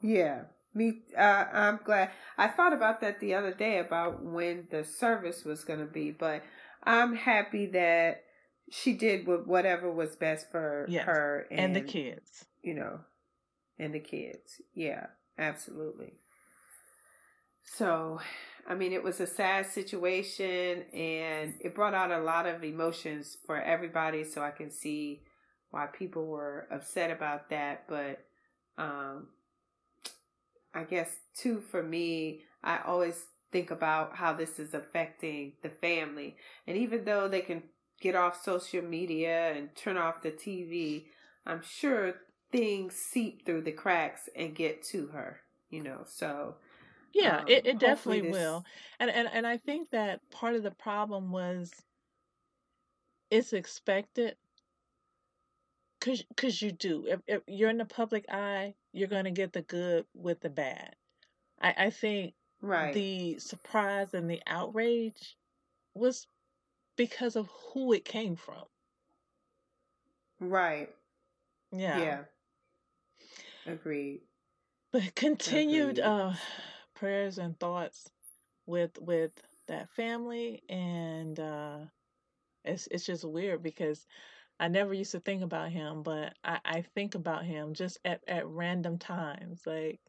Yeah. 0.02 0.44
Me, 0.74 1.02
uh, 1.18 1.46
I'm 1.52 1.80
glad. 1.84 2.12
I 2.38 2.48
thought 2.48 2.72
about 2.74 3.02
that 3.02 3.20
the 3.20 3.34
other 3.34 3.54
day 3.54 3.80
about 3.80 4.24
when 4.24 4.68
the 4.72 4.84
service 4.86 5.44
was 5.44 5.64
going 5.66 5.80
to 5.80 5.86
be, 5.86 6.12
but 6.12 6.44
I'm 6.84 7.14
happy 7.16 7.66
that 7.68 8.24
she 8.72 8.94
did 8.94 9.28
what- 9.28 9.46
whatever 9.48 9.92
was 9.92 10.16
best 10.16 10.50
for 10.50 10.86
Yes. 10.88 11.06
her 11.06 11.46
And 11.52 11.76
the 11.76 11.82
kids. 11.82 12.46
you 12.62 12.74
know, 12.74 13.02
and 13.78 13.94
the 13.94 14.00
kids. 14.00 14.62
Yeah, 14.74 15.08
absolutely. 15.38 16.14
So, 17.64 18.22
I 18.68 18.76
mean, 18.76 18.94
it 18.94 19.04
was 19.04 19.20
a 19.20 19.28
sad 19.28 19.66
situation 19.68 20.84
and 20.94 21.56
it 21.60 21.76
brought 21.76 21.94
out 21.94 22.12
a 22.12 22.20
lot 22.20 22.46
of 22.46 22.64
emotions 22.64 23.38
for 23.46 23.62
everybody. 23.62 24.24
So 24.24 24.42
I 24.42 24.52
can 24.52 24.72
see 24.72 25.24
why 25.72 25.88
people 25.88 26.28
were 26.28 26.68
upset 26.72 27.12
about 27.12 27.50
that. 27.50 27.86
But, 27.88 28.26
um, 28.78 29.28
I 30.74 30.84
guess 30.84 31.10
too, 31.36 31.60
for 31.60 31.84
me, 31.84 32.42
I 32.64 32.80
always 32.86 33.26
think 33.52 33.72
about 33.72 34.16
how 34.16 34.34
this 34.34 34.60
is 34.60 34.74
affecting 34.74 35.54
the 35.64 35.70
family. 35.70 36.38
And 36.68 36.78
even 36.78 37.04
though 37.04 37.28
they 37.28 37.42
can 37.42 37.64
get 38.00 38.16
off 38.16 38.42
social 38.42 38.82
media 38.82 39.52
and 39.54 39.76
turn 39.76 39.98
off 39.98 40.22
the 40.22 40.32
TV, 40.32 41.06
I'm 41.46 41.62
sure 41.62 42.16
things 42.52 42.96
seep 42.96 43.46
through 43.46 43.64
the 43.64 43.72
cracks 43.72 44.30
and 44.36 44.56
get 44.56 44.84
to 44.84 45.08
her, 45.08 45.42
you 45.70 45.84
know. 45.84 46.02
So, 46.06 46.56
Yeah, 47.14 47.42
um, 47.42 47.48
it, 47.48 47.66
it 47.66 47.80
definitely 47.80 48.22
this, 48.22 48.24
will. 48.24 48.66
And, 49.00 49.10
and 49.12 49.28
and 49.28 49.48
I 49.48 49.58
think 49.58 49.92
that 49.92 50.30
part 50.32 50.56
of 50.56 50.64
the 50.64 50.72
problem 50.72 51.32
was 51.32 51.72
it's 53.32 53.54
expected 53.54 54.38
cuz 56.02 56.24
cuz 56.38 56.62
you 56.62 56.72
do. 56.72 57.08
If, 57.08 57.22
if 57.28 57.44
you're 57.48 57.70
in 57.70 57.78
the 57.78 57.86
public 57.86 58.26
eye, 58.30 58.76
you're 58.94 59.08
going 59.10 59.26
to 59.26 59.32
get 59.32 59.54
the 59.54 59.62
good 59.64 60.08
with 60.14 60.42
the 60.42 60.50
bad. 60.50 60.96
I 61.60 61.88
I 61.88 61.90
think 61.92 62.36
right, 62.62 63.02
the 63.02 63.40
surprise 63.40 64.14
and 64.14 64.30
the 64.30 64.42
outrage 64.48 65.38
was 65.96 66.28
because 66.98 67.36
of 67.38 67.50
who 67.74 67.94
it 67.94 68.06
came 68.06 68.36
from. 68.38 68.66
right, 70.40 70.94
Yeah. 71.72 72.12
yeah, 72.12 72.26
agreed, 73.66 74.22
But 74.92 75.16
continued 75.16 76.00
agreed. 76.00 76.00
uh 76.00 76.36
prayers 77.02 77.40
and 77.40 77.60
thoughts 77.60 78.12
with 78.68 78.98
with 79.02 79.34
that 79.68 79.90
family 79.90 80.64
and 80.70 81.40
uh 81.40 81.80
it's 82.64 82.88
it's 82.92 83.06
just 83.08 83.26
weird 83.26 83.64
because 83.64 84.06
I 84.60 84.68
never 84.68 84.94
used 84.94 85.14
to 85.14 85.20
think 85.20 85.42
about 85.42 85.72
him, 85.72 86.04
but 86.04 86.36
I, 86.44 86.60
I 86.64 86.82
think 86.84 87.16
about 87.16 87.46
him 87.46 87.74
just 87.74 88.00
at, 88.06 88.22
at 88.28 88.48
random 88.48 89.00
times. 89.00 89.64
Like 89.68 90.00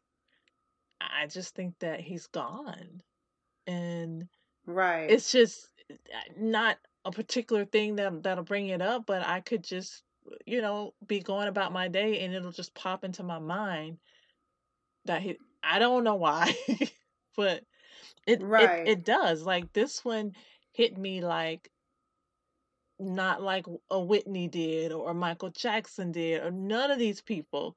I 1.01 1.27
just 1.27 1.55
think 1.55 1.79
that 1.79 2.01
he's 2.01 2.27
gone. 2.27 3.01
And 3.67 4.29
Right, 4.65 5.05
it's 5.09 5.31
just 5.31 5.69
uh, 5.91 5.95
not 6.37 6.79
a 7.05 7.11
particular 7.11 7.65
thing 7.65 7.97
that 7.97 8.23
that'll 8.23 8.45
bring 8.45 8.69
it 8.69 8.81
up, 8.81 9.05
but 9.07 9.25
I 9.27 9.41
could 9.41 9.63
just 9.63 10.03
you 10.45 10.61
know 10.61 10.93
be 11.07 11.21
going 11.21 11.49
about 11.49 11.73
my 11.73 11.89
day 11.89 12.21
and 12.21 12.33
it'll 12.33 12.51
just 12.51 12.75
pop 12.75 13.03
into 13.03 13.23
my 13.23 13.39
mind 13.39 13.99
that 15.05 15.21
he 15.21 15.37
I 15.63 15.79
don't 15.79 16.03
know 16.03 16.15
why, 16.15 16.55
but 17.37 17.63
it 18.27 18.41
it 18.41 18.43
right, 18.43 18.87
it 18.87 19.03
does. 19.05 19.43
Like 19.43 19.71
this 19.73 20.03
one 20.05 20.33
hit 20.73 20.97
me 20.97 21.21
like 21.21 21.69
not 22.99 23.41
like 23.41 23.65
a 23.89 23.99
Whitney 23.99 24.47
did 24.47 24.91
or 24.91 25.13
Michael 25.13 25.49
Jackson 25.49 26.11
did 26.11 26.43
or 26.43 26.51
none 26.51 26.91
of 26.91 26.99
these 26.99 27.21
people. 27.21 27.75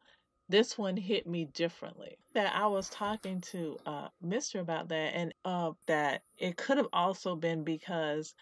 this 0.49 0.79
one 0.79 0.97
hit 0.97 1.27
me 1.27 1.47
differently. 1.47 2.19
That 2.35 2.55
I 2.55 2.67
was 2.67 2.89
talking 2.89 3.41
to 3.53 3.79
uh, 3.87 4.09
Mister 4.23 4.61
about 4.61 4.89
that, 4.89 5.15
and 5.15 5.35
uh, 5.45 5.73
that 5.87 6.23
it 6.39 6.57
could 6.57 6.77
have 6.79 6.89
also 6.93 7.35
been 7.37 7.65
because, 7.65 8.35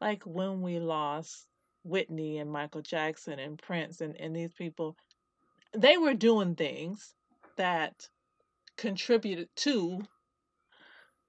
like 0.00 0.24
when 0.24 0.62
we 0.62 0.78
lost 0.80 1.46
Whitney 1.84 2.38
and 2.38 2.50
Michael 2.50 2.82
Jackson 2.82 3.38
and 3.38 3.58
Prince 3.58 4.00
and, 4.00 4.16
and 4.20 4.34
these 4.34 4.52
people, 4.54 4.96
they 5.76 5.96
were 5.98 6.14
doing 6.14 6.54
things 6.56 7.14
that 7.56 8.08
contributed 8.76 9.48
to 9.56 10.02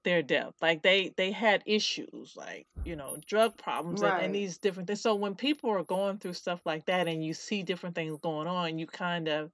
their 0.04 0.22
death. 0.22 0.54
Like 0.62 0.82
they 0.82 1.12
they 1.16 1.32
had 1.32 1.62
issues, 1.66 2.34
like 2.36 2.66
you 2.84 2.96
know, 2.96 3.16
drug 3.26 3.58
problems 3.58 4.02
and, 4.02 4.22
and 4.22 4.34
these 4.34 4.58
different 4.58 4.86
things. 4.86 5.00
So 5.00 5.16
when 5.16 5.34
people 5.34 5.70
are 5.70 5.82
going 5.82 6.18
through 6.18 6.34
stuff 6.34 6.60
like 6.64 6.86
that, 6.86 7.08
and 7.08 7.24
you 7.24 7.34
see 7.34 7.62
different 7.62 7.96
things 7.96 8.18
going 8.20 8.46
on, 8.46 8.78
you 8.78 8.86
kind 8.86 9.28
of 9.28 9.50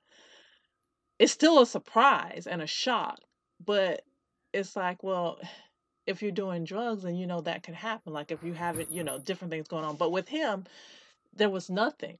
it's 1.18 1.32
still 1.32 1.62
a 1.62 1.66
surprise 1.66 2.46
and 2.50 2.60
a 2.60 2.66
shock, 2.66 3.18
but 3.64 4.02
it's 4.52 4.76
like, 4.76 5.02
well, 5.02 5.40
if 6.06 6.20
you're 6.20 6.32
doing 6.32 6.64
drugs, 6.64 7.04
and 7.04 7.18
you 7.18 7.26
know 7.26 7.40
that 7.40 7.62
could 7.62 7.74
happen. 7.74 8.12
Like 8.12 8.30
if 8.30 8.42
you 8.42 8.52
haven't, 8.52 8.90
you 8.92 9.04
know, 9.04 9.18
different 9.18 9.50
things 9.50 9.68
going 9.68 9.84
on. 9.84 9.96
But 9.96 10.12
with 10.12 10.28
him, 10.28 10.64
there 11.34 11.50
was 11.50 11.70
nothing. 11.70 12.18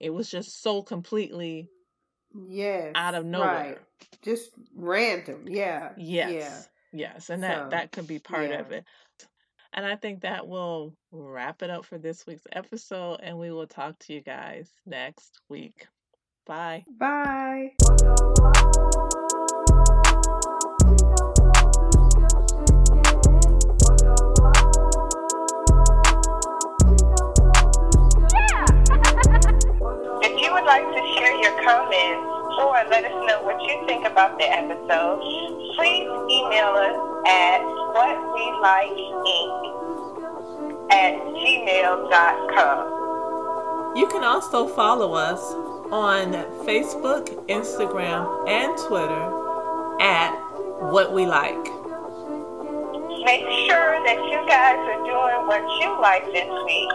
It 0.00 0.10
was 0.10 0.30
just 0.30 0.62
so 0.62 0.82
completely 0.82 1.70
Yes. 2.48 2.92
out 2.94 3.14
of 3.14 3.24
Right. 3.24 3.30
nowhere. 3.30 3.78
Just 4.22 4.50
random. 4.74 5.44
Yeah. 5.46 5.92
Yes. 5.96 6.32
Yeah. 6.32 6.62
Yes, 6.92 7.30
and 7.30 7.42
that 7.42 7.64
So, 7.64 7.68
that 7.70 7.92
could 7.92 8.06
be 8.06 8.18
part 8.18 8.50
yeah. 8.50 8.60
of 8.60 8.72
it. 8.72 8.84
And 9.72 9.84
I 9.84 9.96
think 9.96 10.22
that 10.22 10.46
will 10.46 10.94
wrap 11.12 11.62
it 11.62 11.68
up 11.68 11.84
for 11.84 11.98
this 11.98 12.26
week's 12.26 12.46
episode 12.52 13.20
and 13.22 13.38
we 13.38 13.50
will 13.50 13.66
talk 13.66 13.98
to 14.00 14.14
you 14.14 14.22
guys 14.22 14.70
next 14.86 15.40
week. 15.48 15.86
Bye. 16.46 16.84
Bye. 16.88 17.72
Would 30.66 30.82
like 30.82 30.90
to 30.94 31.02
share 31.14 31.34
your 31.36 31.54
comments 31.62 32.26
or 32.58 32.74
let 32.90 33.04
us 33.04 33.12
know 33.28 33.42
what 33.42 33.62
you 33.62 33.86
think 33.86 34.04
about 34.04 34.36
the 34.38 34.44
episode, 34.44 35.20
please 35.76 36.08
email 36.28 36.74
us 36.74 36.98
at 37.28 37.60
whatwelikeink 37.94 39.52
at 40.90 41.14
gmail.com. 41.22 42.78
You 43.96 44.08
can 44.08 44.24
also 44.24 44.66
follow 44.66 45.14
us 45.14 45.40
on 45.92 46.32
Facebook, 46.66 47.28
Instagram, 47.46 48.48
and 48.48 48.76
Twitter 48.76 49.30
at 50.00 50.34
What 50.90 51.12
We 51.12 51.26
Like. 51.26 51.54
Make 53.24 53.46
sure 53.66 54.02
that 54.04 54.18
you 54.30 54.44
guys 54.48 54.78
are 54.78 55.04
doing 55.04 55.46
what 55.46 55.62
you 55.80 56.00
like 56.00 56.26
this 56.32 56.50
week. 56.64 56.90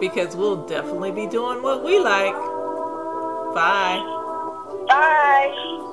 Because 0.00 0.34
we'll 0.34 0.66
definitely 0.66 1.12
be 1.12 1.26
doing 1.26 1.62
what 1.62 1.84
we 1.84 1.98
like. 1.98 2.51
Bye. 3.54 4.00
Bye. 4.88 5.88